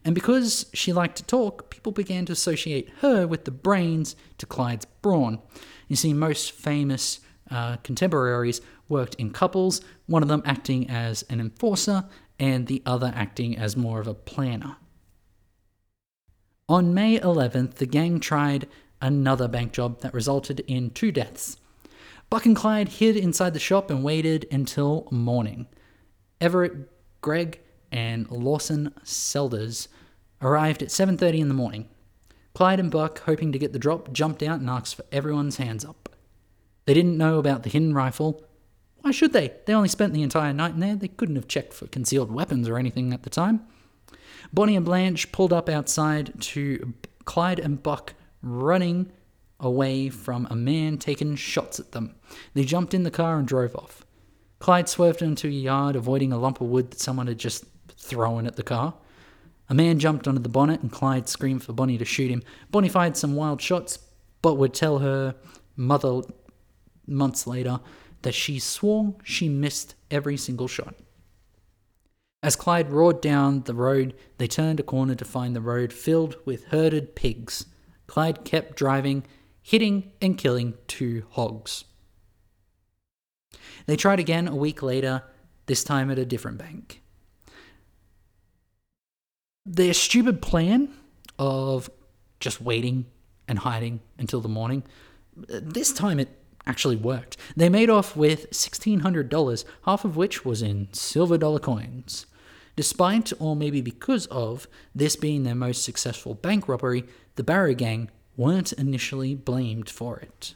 [0.05, 4.47] And because she liked to talk, people began to associate her with the brains to
[4.47, 5.41] Clyde's brawn.
[5.89, 11.41] You see, most famous uh, contemporaries worked in couples, one of them acting as an
[11.41, 12.05] enforcer
[12.39, 14.77] and the other acting as more of a planner.
[16.69, 18.67] On May 11th, the gang tried
[19.01, 21.57] another bank job that resulted in two deaths.
[22.29, 25.67] Buck and Clyde hid inside the shop and waited until morning.
[26.41, 27.61] Everett Gregg
[27.91, 29.89] and Lawson Selders
[30.43, 31.89] arrived at 7:30 in the morning.
[32.55, 35.85] Clyde and Buck, hoping to get the drop, jumped out and asked for everyone's hands
[35.85, 36.09] up.
[36.85, 38.45] They didn't know about the hidden rifle.
[39.01, 39.53] Why should they?
[39.67, 40.97] They only spent the entire night in there.
[40.97, 43.67] They couldn't have checked for concealed weapons or anything at the time.
[44.53, 49.11] Bonnie and Blanche pulled up outside to Clyde and Buck running
[49.61, 52.15] away from a man taking shots at them.
[52.55, 54.06] They jumped in the car and drove off.
[54.59, 57.65] Clyde swerved into a yard, avoiding a lump of wood that someone had just
[57.97, 58.95] thrown at the car.
[59.69, 62.43] A man jumped onto the bonnet, and Clyde screamed for Bonnie to shoot him.
[62.71, 63.99] Bonnie fired some wild shots,
[64.43, 65.35] but would tell her
[65.77, 66.23] mother
[67.07, 67.81] months later
[68.23, 70.95] that she swore she missed every single shot.
[72.43, 76.37] As Clyde roared down the road, they turned a corner to find the road filled
[76.45, 77.67] with herded pigs.
[78.07, 79.25] Clyde kept driving,
[79.63, 81.85] hitting and killing two hogs.
[83.87, 85.23] They tried again a week later,
[85.67, 87.03] this time at a different bank.
[89.65, 90.91] Their stupid plan
[91.39, 91.91] of
[92.41, 93.07] just waiting
[93.49, 94.85] and hiding until the morning,
[95.37, 96.29] this time it
[96.67, 97.37] actually worked.
[97.57, 102.27] They made off with $1,600, half of which was in silver dollar coins.
[102.75, 107.05] Despite, or maybe because of, this being their most successful bank robbery,
[107.37, 110.55] the Barrow Gang weren't initially blamed for it.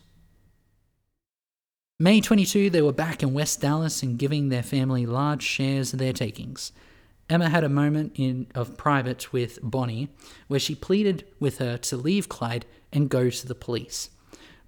[2.02, 5.98] May 22, they were back in West Dallas and giving their family large shares of
[5.98, 6.72] their takings.
[7.28, 10.08] Emma had a moment in, of private with Bonnie
[10.48, 14.08] where she pleaded with her to leave Clyde and go to the police.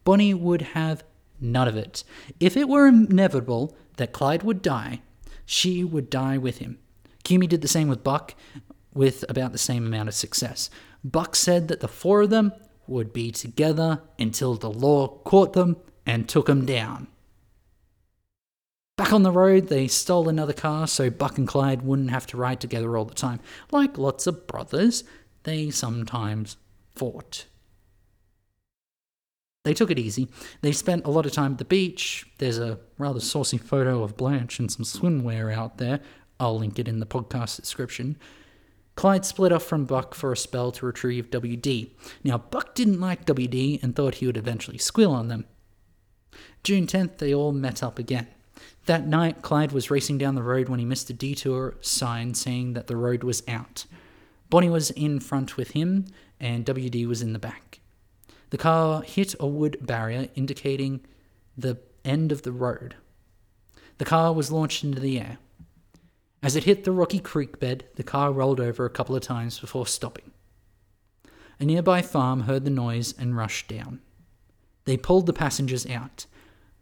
[0.05, 1.05] Bonnie would have
[1.41, 2.05] none of it.
[2.39, 5.01] If it were inevitable that Clyde would die,
[5.47, 6.81] she would die with him.
[7.25, 8.35] Cumie did the same with Buck,
[8.93, 10.69] with about the same amount of success.
[11.03, 12.53] Buck said that the four of them
[12.87, 17.07] would be together until the law caught them and took them down.
[18.97, 22.37] Back on the road, they stole another car so Buck and Clyde wouldn't have to
[22.37, 23.41] ride together all the time.
[23.71, 25.05] Like lots of brothers,
[25.45, 26.57] they sometimes
[26.95, 27.47] fought.
[29.65, 30.29] They took it easy.
[30.61, 32.27] They spent a lot of time at the beach.
[32.39, 36.01] There's a rather saucy photo of Blanche in some swimwear out there.
[36.41, 38.19] I'll link it in the podcast description.
[38.97, 41.91] Clyde split off from Buck for a spell to retrieve WD.
[42.25, 45.47] Now, Buck didn't like WD and thought he would eventually squeal on them.
[46.65, 48.27] June 10th, they all met up again.
[48.87, 52.73] That night, Clyde was racing down the road when he missed a detour sign saying
[52.73, 53.87] that the road was out.
[54.51, 56.07] Bonnie was in front with him,
[56.41, 57.81] and WD was in the back.
[58.51, 61.01] The car hit a wood barrier indicating
[61.57, 62.97] the end of the road.
[63.99, 65.39] The car was launched into the air.
[66.43, 69.61] As it hit the rocky creek bed, the car rolled over a couple of times
[69.61, 70.33] before stopping.
[71.61, 74.01] A nearby farm heard the noise and rushed down.
[74.85, 76.27] They pulled the passengers out.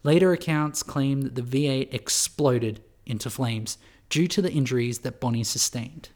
[0.03, 3.77] Later accounts claim that the V8 exploded into flames
[4.09, 6.09] due to the injuries that Bonnie sustained.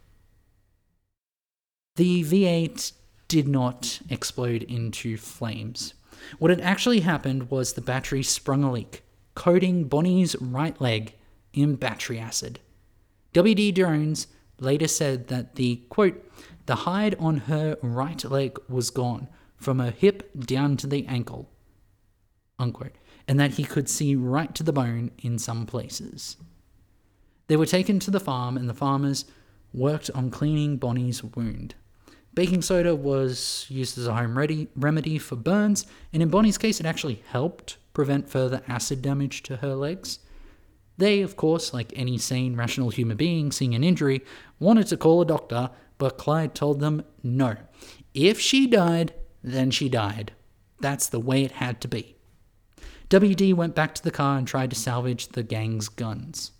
[1.96, 2.92] The V8
[3.28, 5.94] did not explode into flames.
[6.38, 9.02] What had actually happened was the battery sprung a leak,
[9.34, 11.14] coating Bonnie's right leg
[11.52, 12.60] in battery acid.
[13.32, 13.72] W.D.
[13.72, 14.28] Jones
[14.60, 16.24] later said that the quote,
[16.66, 21.50] the hide on her right leg was gone from her hip down to the ankle,
[22.58, 22.94] unquote,
[23.26, 26.36] and that he could see right to the bone in some places.
[27.46, 29.24] They were taken to the farm, and the farmers
[29.72, 31.74] worked on cleaning Bonnie's wound.
[32.34, 36.80] Baking soda was used as a home ready, remedy for burns, and in Bonnie's case,
[36.80, 40.18] it actually helped prevent further acid damage to her legs.
[40.96, 44.22] They, of course, like any sane, rational human being seeing an injury,
[44.58, 47.56] wanted to call a doctor, but Clyde told them no.
[48.14, 50.32] If she died, then she died.
[50.80, 52.13] That's the way it had to be.
[53.10, 56.52] WD went back to the car and tried to salvage the gang's guns.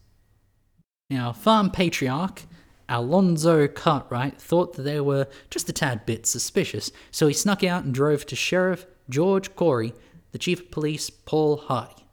[1.11, 2.42] Now, farm patriarch
[2.88, 7.84] Alonzo Cartwright thought that they were just a tad bit suspicious, so he snuck out
[7.84, 9.95] and drove to Sheriff George Corry,
[10.32, 12.07] the chief of police Paul Hardy.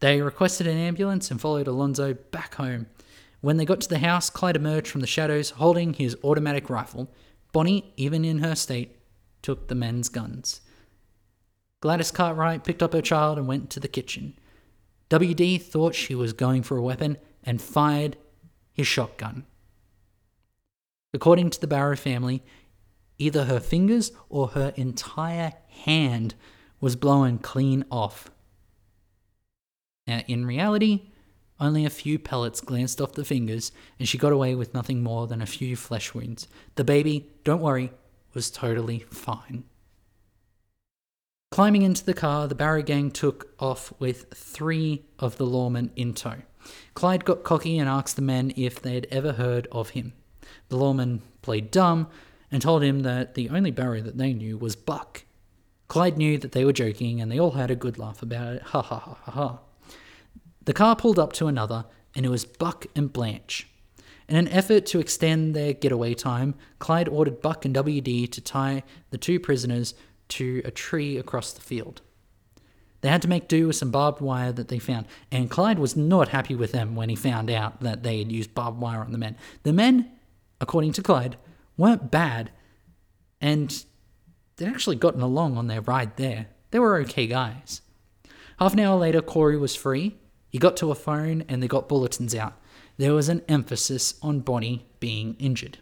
[0.00, 2.86] They requested an ambulance and followed Alonzo back home.
[3.40, 7.10] When they got to the house, Clyde emerged from the shadows holding his automatic rifle.
[7.52, 8.96] Bonnie, even in her state,
[9.42, 10.60] took the men's guns.
[11.86, 14.36] Gladys Cartwright picked up her child and went to the kitchen.
[15.08, 18.16] WD thought she was going for a weapon and fired
[18.72, 19.46] his shotgun.
[21.14, 22.42] According to the Barrow family,
[23.18, 25.52] either her fingers or her entire
[25.84, 26.34] hand
[26.80, 28.32] was blown clean off.
[30.08, 31.12] Now, in reality,
[31.60, 33.70] only a few pellets glanced off the fingers,
[34.00, 36.48] and she got away with nothing more than a few flesh wounds.
[36.74, 37.92] The baby, don't worry,
[38.34, 39.62] was totally fine.
[41.56, 46.12] Climbing into the car, the Barrow gang took off with three of the lawmen in
[46.12, 46.42] tow.
[46.92, 50.12] Clyde got cocky and asked the men if they had ever heard of him.
[50.68, 52.08] The lawmen played dumb
[52.52, 55.24] and told him that the only Barrow that they knew was Buck.
[55.88, 58.62] Clyde knew that they were joking and they all had a good laugh about it.
[58.62, 59.58] Ha ha ha ha ha.
[60.66, 63.66] The car pulled up to another and it was Buck and Blanche.
[64.28, 68.82] In an effort to extend their getaway time, Clyde ordered Buck and WD to tie
[69.08, 69.94] the two prisoners
[70.28, 72.02] to a tree across the field.
[73.02, 75.96] They had to make do with some barbed wire that they found, and Clyde was
[75.96, 79.12] not happy with them when he found out that they had used barbed wire on
[79.12, 79.36] the men.
[79.62, 80.10] The men
[80.60, 81.36] according to Clyde,
[81.76, 82.50] weren't bad,
[83.40, 83.84] and
[84.56, 86.46] they'd actually gotten along on their ride there.
[86.70, 87.82] They were okay guys.
[88.58, 90.16] Half an hour later, Corry was free.
[90.48, 92.54] He got to a phone and they got bulletins out.
[92.96, 95.78] There was an emphasis on Bonnie being injured.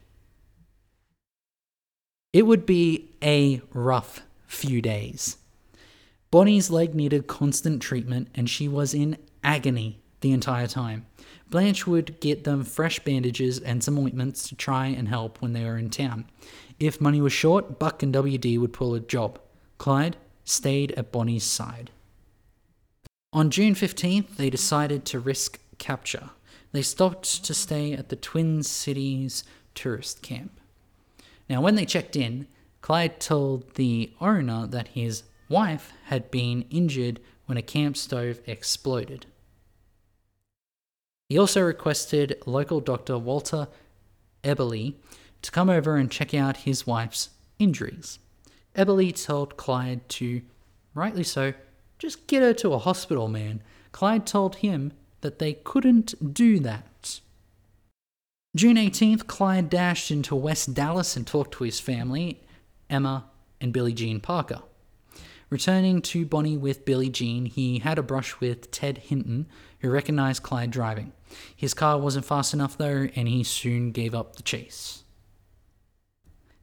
[2.32, 4.22] It would be a rough
[4.54, 5.36] few days.
[6.30, 11.06] Bonnie's leg needed constant treatment and she was in agony the entire time.
[11.50, 15.64] Blanche would get them fresh bandages and some ointments to try and help when they
[15.64, 16.24] were in town.
[16.80, 19.38] If money was short, Buck and WD would pull a job.
[19.78, 21.90] Clyde stayed at Bonnie's side.
[23.32, 26.30] On June 15th, they decided to risk capture.
[26.72, 29.44] they stopped to stay at the Twin Cities
[29.74, 30.58] tourist camp.
[31.48, 32.46] Now, when they checked in,
[32.84, 39.24] Clyde told the owner that his wife had been injured when a camp stove exploded.
[41.30, 43.68] He also requested local doctor Walter
[44.42, 44.96] Eberle
[45.40, 48.18] to come over and check out his wife's injuries.
[48.76, 50.42] Eberly told Clyde to,
[50.92, 51.54] rightly so,
[51.98, 53.62] just get her to a hospital, man.
[53.92, 57.20] Clyde told him that they couldn't do that.
[58.54, 62.42] June 18th, Clyde dashed into West Dallas and talked to his family,
[62.90, 63.26] Emma
[63.60, 64.62] and Billie Jean Parker.
[65.50, 69.46] Returning to Bonnie with Billie Jean, he had a brush with Ted Hinton,
[69.80, 71.12] who recognized Clyde driving.
[71.54, 75.04] His car wasn't fast enough, though, and he soon gave up the chase.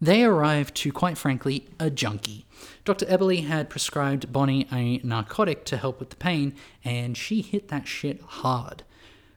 [0.02, 2.46] They arrived to, quite frankly, a junkie.
[2.86, 3.06] Dr.
[3.06, 7.88] Eberle had prescribed Bonnie a narcotic to help with the pain, and she hit that
[7.88, 8.84] shit hard.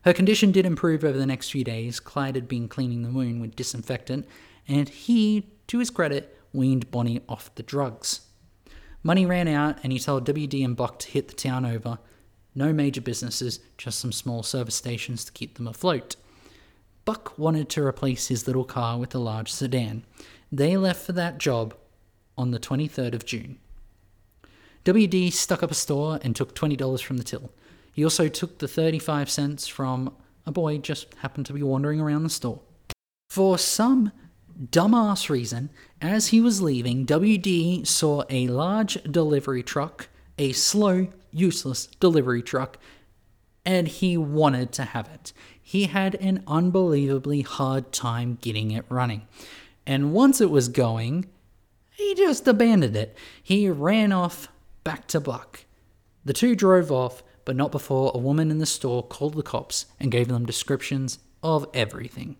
[0.04, 2.00] Her condition did improve over the next few days.
[2.00, 4.26] Clyde had been cleaning the wound with disinfectant,
[4.66, 8.22] and he, to his credit, weaned Bonnie off the drugs.
[9.02, 11.98] Money ran out, and he told WD and Buck to hit the town over.
[12.54, 16.16] No major businesses, just some small service stations to keep them afloat.
[17.04, 20.04] Buck wanted to replace his little car with a large sedan.
[20.50, 21.74] They left for that job
[22.38, 23.58] on the 23rd of June.
[24.84, 27.50] WD stuck up a store and took $20 from the till.
[27.92, 30.14] He also took the 35 cents from
[30.46, 32.60] a boy just happened to be wandering around the store.
[33.30, 34.12] For some
[34.60, 35.70] dumbass reason,
[36.04, 42.76] as he was leaving, WD saw a large delivery truck, a slow, useless delivery truck,
[43.64, 45.32] and he wanted to have it.
[45.62, 49.22] He had an unbelievably hard time getting it running.
[49.86, 51.24] And once it was going,
[51.90, 53.16] he just abandoned it.
[53.42, 54.48] He ran off
[54.84, 55.64] back to Buck.
[56.22, 59.86] The two drove off, but not before a woman in the store called the cops
[59.98, 62.36] and gave them descriptions of everything.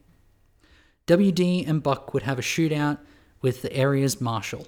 [1.07, 2.99] WD and Buck would have a shootout
[3.45, 4.67] with the area's marshal.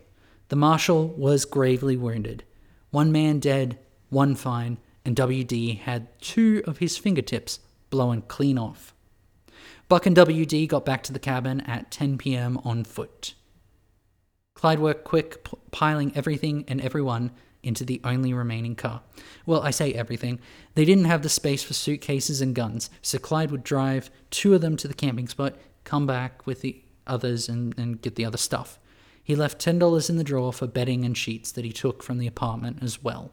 [0.48, 2.44] The marshal was gravely wounded.
[2.90, 3.78] One man dead,
[4.10, 8.92] one fine, and WD had two of his fingertips blown clean off.
[9.88, 12.58] Buck and WD got back to the cabin at 10 p.m.
[12.64, 13.32] on foot.
[14.52, 17.30] Clyde worked quick, p- piling everything and everyone
[17.62, 19.00] into the only remaining car.
[19.46, 20.38] Well, I say everything.
[20.74, 24.60] They didn't have the space for suitcases and guns, so Clyde would drive two of
[24.60, 25.54] them to the camping spot,
[25.84, 28.78] come back with the others, and, and get the other stuff.
[29.22, 32.26] He left $10 in the drawer for bedding and sheets that he took from the
[32.26, 33.32] apartment as well.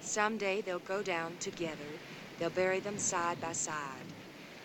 [0.00, 1.90] Someday they'll go down together.
[2.38, 4.06] They'll bury them side by side.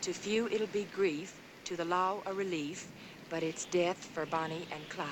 [0.02, 2.90] To few it'll be grief, to the law a relief,
[3.30, 5.08] but it's death for Bonnie and Clyde.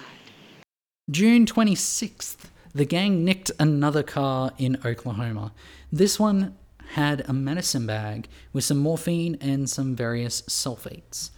[1.10, 5.54] June 26th, the gang nicked another car in Oklahoma.
[5.92, 6.58] This one
[6.90, 11.30] had a medicine bag with some morphine and some various sulfates.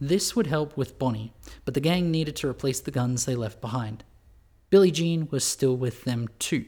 [0.00, 1.32] This would help with Bonnie,
[1.64, 4.04] but the gang needed to replace the guns they left behind.
[4.68, 6.66] Billie Jean was still with them too.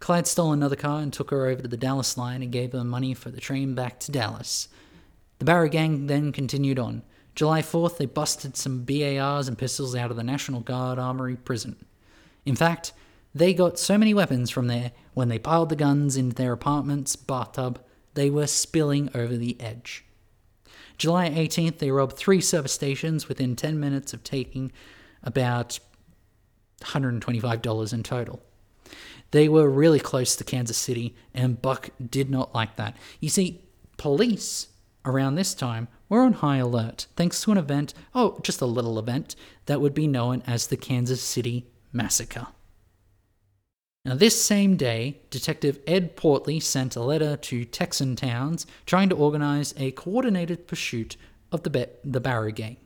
[0.00, 2.84] Clyde stole another car and took her over to the Dallas line and gave her
[2.84, 4.68] money for the train back to Dallas.
[5.38, 7.02] The Barrow gang then continued on.
[7.34, 11.84] July 4th, they busted some BARs and pistols out of the National Guard Armory prison.
[12.44, 12.92] In fact,
[13.34, 17.16] they got so many weapons from there, when they piled the guns into their apartment's
[17.16, 17.80] bathtub,
[18.14, 20.04] they were spilling over the edge.
[20.98, 24.72] July 18th, they robbed three service stations within 10 minutes of taking
[25.22, 25.78] about
[26.82, 28.42] $125 in total.
[29.30, 32.96] They were really close to Kansas City, and Buck did not like that.
[33.20, 33.62] You see,
[33.96, 34.68] police
[35.04, 38.98] around this time were on high alert thanks to an event, oh, just a little
[38.98, 39.34] event,
[39.66, 42.46] that would be known as the Kansas City Massacre.
[44.04, 49.16] Now, this same day, Detective Ed Portley sent a letter to Texan towns trying to
[49.16, 51.16] organize a coordinated pursuit
[51.50, 52.76] of the, Be- the Barrow Gang,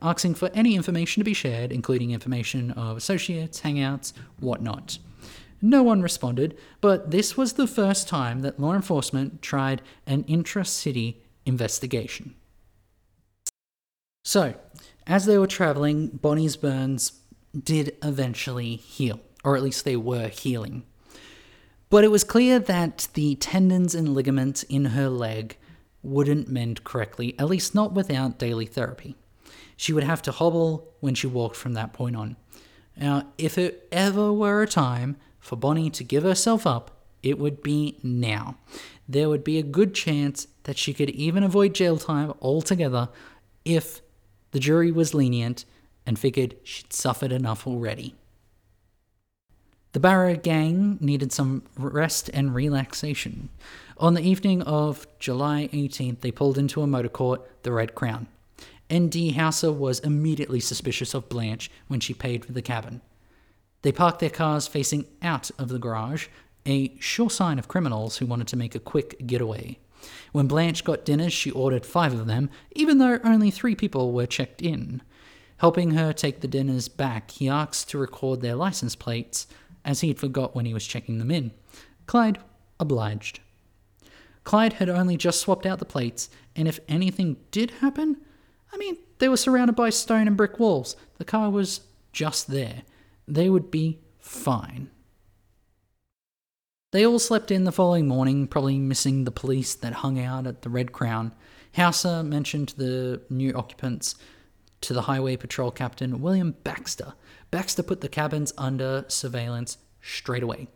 [0.00, 4.98] asking for any information to be shared, including information of associates, hangouts, whatnot.
[5.60, 10.64] No one responded, but this was the first time that law enforcement tried an intra
[10.64, 12.34] city investigation.
[14.24, 14.54] So,
[15.06, 17.20] as they were traveling, Bonnie's burns
[17.58, 20.84] did eventually heal, or at least they were healing.
[21.90, 25.56] But it was clear that the tendons and ligaments in her leg
[26.02, 29.16] wouldn't mend correctly, at least not without daily therapy.
[29.76, 32.36] She would have to hobble when she walked from that point on.
[32.96, 36.90] Now, if it ever were a time for Bonnie to give herself up,
[37.22, 38.56] it would be now.
[39.08, 43.08] There would be a good chance that she could even avoid jail time altogether
[43.64, 44.00] if
[44.52, 45.64] the jury was lenient
[46.06, 48.14] and figured she'd suffered enough already.
[49.94, 53.48] The Barrow gang needed some rest and relaxation.
[53.96, 58.26] On the evening of July 18th, they pulled into a motor court, the Red Crown.
[58.90, 59.30] N.D.
[59.34, 63.02] Hauser was immediately suspicious of Blanche when she paid for the cabin.
[63.82, 66.26] They parked their cars facing out of the garage,
[66.66, 69.78] a sure sign of criminals who wanted to make a quick getaway.
[70.32, 74.26] When Blanche got dinners, she ordered five of them, even though only three people were
[74.26, 75.02] checked in.
[75.58, 79.46] Helping her take the dinners back, he asked to record their license plates,
[79.84, 81.52] as he had forgot when he was checking them in.
[82.06, 82.38] Clyde
[82.80, 83.40] obliged.
[84.44, 88.18] Clyde had only just swapped out the plates, and if anything did happen,
[88.72, 90.96] I mean, they were surrounded by stone and brick walls.
[91.18, 91.80] The car was
[92.12, 92.82] just there.
[93.26, 94.90] They would be fine.
[96.92, 100.62] They all slept in the following morning, probably missing the police that hung out at
[100.62, 101.32] the Red Crown.
[101.74, 104.14] Hauser mentioned the new occupants
[104.82, 107.14] to the highway patrol captain, William Baxter.
[107.54, 110.66] Baxter put the cabins under surveillance straight away.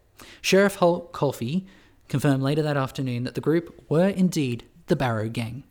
[0.41, 1.66] Sheriff Holt Coffey
[2.07, 5.64] confirmed later that afternoon that the group were indeed the Barrow Gang.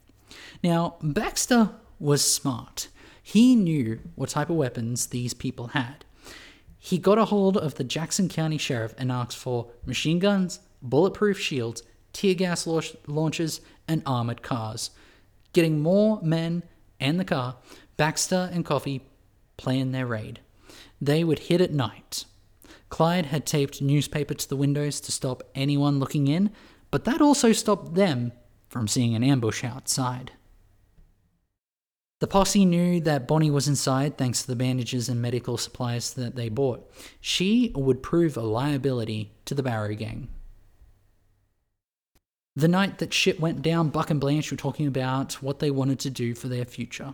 [0.61, 2.89] Now, Baxter was smart.
[3.23, 6.03] He knew what type of weapons these people had.
[6.77, 11.39] He got a hold of the Jackson County Sheriff and asked for machine guns, bulletproof
[11.39, 14.91] shields, tear gas launchers, and armored cars.
[15.53, 16.63] Getting more men
[16.99, 17.55] and the car,
[17.95, 19.07] Baxter and Coffey
[19.55, 20.41] planned their raid.
[21.01, 22.25] They would hit at night.
[22.89, 26.51] Clyde had taped newspaper to the windows to stop anyone looking in,
[26.89, 28.31] but that also stopped them
[28.69, 30.31] from seeing an ambush outside.
[32.19, 36.35] The posse knew that Bonnie was inside thanks to the bandages and medical supplies that
[36.35, 36.91] they bought.
[37.21, 40.29] She would prove a liability to the Barrow gang.
[42.55, 45.99] The night that shit went down, Buck and Blanche were talking about what they wanted
[45.99, 47.13] to do for their future.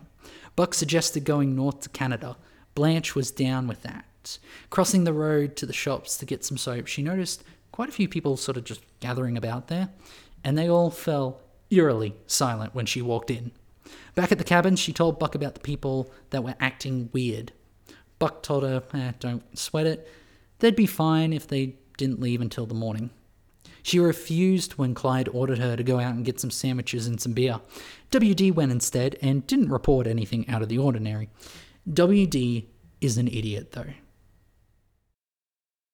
[0.56, 2.38] Buck suggested going north to Canada.
[2.76, 4.38] Blanche was down with that.
[4.70, 8.08] Crossing the road to the shops to get some soap, she noticed quite a few
[8.08, 9.90] people sort of just gathering about there,
[10.44, 13.52] and they all fell eerily silent when she walked in.
[14.16, 17.52] Back at the cabin, she told Buck about the people that were acting weird.
[18.20, 20.08] Buck told her, eh, don't sweat it.
[20.60, 23.10] They'd be fine if they didn't leave until the morning.
[23.82, 27.34] She refused when Clyde ordered her to go out and get some sandwiches and some
[27.34, 27.60] beer.
[28.12, 31.30] WD went instead and didn't report anything out of the ordinary.
[31.90, 32.66] WD
[33.02, 33.94] is an idiot, though.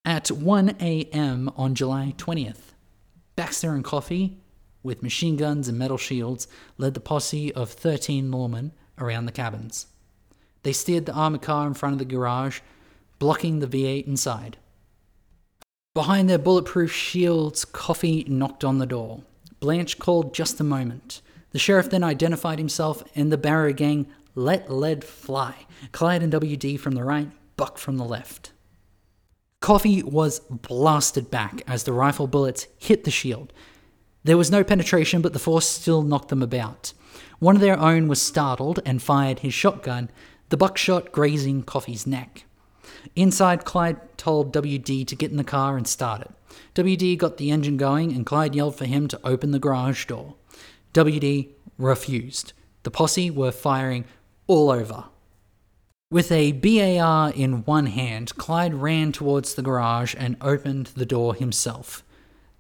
[0.06, 1.52] At 1 a.m.
[1.56, 2.74] on July 20th,
[3.36, 4.38] Baxter and Coffey,
[4.84, 9.88] with machine guns and metal shields, led the posse of 13 lawmen around the cabins.
[10.64, 12.60] They steered the armored car in front of the garage,
[13.18, 14.58] blocking the V8 inside.
[15.96, 19.24] Behind their bulletproof shields, Coffey knocked on the door.
[19.60, 21.22] Blanche called just a moment.
[21.52, 25.56] The sheriff then identified himself, and the Barrow gang let lead fly.
[25.92, 28.52] Clyde and WD from the right, Buck from the left.
[29.60, 33.52] Coffey was blasted back as the rifle bullets hit the shield.
[34.24, 36.94] There was no penetration, but the force still knocked them about.
[37.40, 40.10] One of their own was startled and fired his shotgun,
[40.50, 42.46] the buckshot grazing Coffey's neck.
[43.16, 46.32] Inside, Clyde told WD to get in the car and start it.
[46.76, 50.36] WD got the engine going, and Clyde yelled for him to open the garage door.
[50.94, 52.54] WD refused.
[52.84, 54.06] The posse were firing
[54.50, 55.06] all over.
[56.12, 61.36] With a BAR in one hand, Clyde ran towards the garage and opened the door
[61.36, 62.04] himself.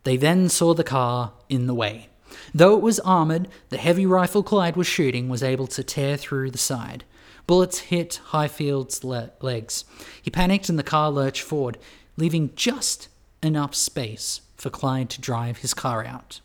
[0.04, 2.10] They then saw the car in the way.
[2.54, 6.52] Though it was armored, the heavy rifle Clyde was shooting was able to tear through
[6.52, 7.06] the side.
[7.48, 9.84] Bullets hit Highfill's le- legs.
[10.22, 11.80] He panicked and the car lurched forward,
[12.18, 13.08] leaving just
[13.41, 16.40] enough space for Clyde to drive his car out.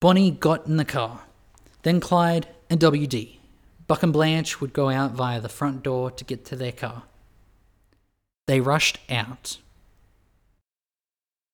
[0.00, 1.22] Bonnie got in the car.
[1.82, 3.38] Then Clyde and WD.
[3.86, 7.04] Buck and Blanche would go out via the front door to get to their car.
[8.46, 9.58] They rushed out.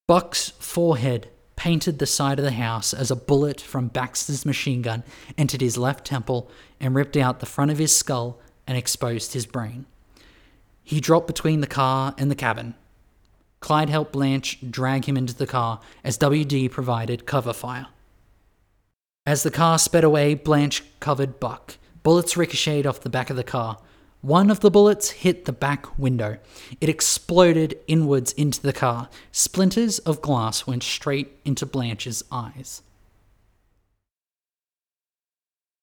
[0.07, 5.03] Buck's forehead painted the side of the house as a bullet from Baxter's machine gun
[5.37, 9.45] entered his left temple and ripped out the front of his skull and exposed his
[9.45, 9.87] brain.
[10.85, 12.75] He dropped between the car and the cabin.
[13.61, 17.89] Clyde helped Blanche drag him into the car as WD provided cover fire.
[19.27, 21.77] As the car sped away, Blanche covered Buck.
[22.03, 23.79] Bullets ricocheted off the back of the car.
[24.21, 26.39] One of the bullets hit the back window.
[26.81, 29.09] It exploded inwards into the car.
[29.31, 32.83] Splinters of glass went straight into Blanche's eyes.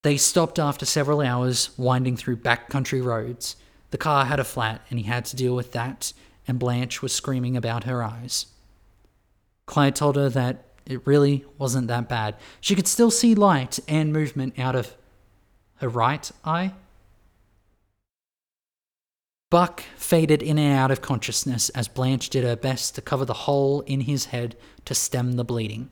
[0.04, 3.56] They stopped after several hours, winding through backcountry roads.
[3.92, 6.14] The car had a flat, and he had to deal with that,
[6.48, 8.48] and Blanche was screaming about her eyes.
[9.66, 12.36] Clyde told her that it really wasn't that bad.
[12.62, 14.96] She could still see light and movement out of
[15.78, 16.74] her right eye.
[19.52, 23.34] Buck faded in and out of consciousness as Blanche did her best to cover the
[23.34, 25.90] hole in his head to stem the bleeding.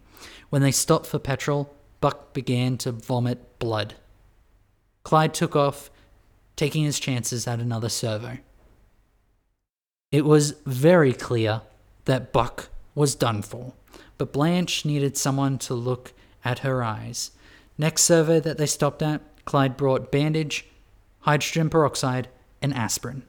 [0.49, 3.95] When they stopped for petrol, Buck began to vomit blood.
[5.03, 5.89] Clyde took off,
[6.55, 8.39] taking his chances at another servo.
[10.11, 11.61] It was very clear
[12.05, 13.73] that Buck was done for,
[14.17, 17.31] but Blanche needed someone to look at her eyes.
[17.77, 20.65] Next servo that they stopped at, Clyde brought bandage,
[21.21, 22.29] hydrogen peroxide,
[22.61, 23.23] and aspirin.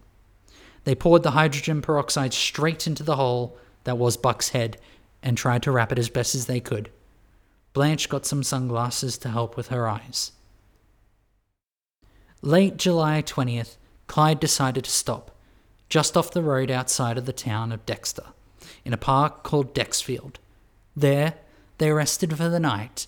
[0.85, 4.79] They poured the hydrogen peroxide straight into the hole that was Buck's head
[5.23, 6.91] and tried to wrap it as best as they could.
[7.73, 10.33] Blanche got some sunglasses to help with her eyes.
[12.43, 13.77] Late July 20th,
[14.07, 15.31] Clyde decided to stop,
[15.89, 18.27] just off the road outside of the town of Dexter,
[18.85, 20.37] in a park called Dexfield.
[20.95, 21.35] There,
[21.79, 23.07] they rested for the night,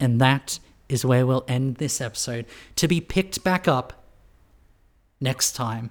[0.00, 0.58] and that
[0.88, 2.46] is where we'll end this episode,
[2.76, 4.04] to be picked back up
[5.20, 5.90] next time.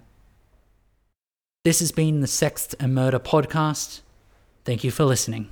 [1.63, 4.01] This has been the Sex and Murder Podcast.
[4.63, 5.49] Thank you for listening.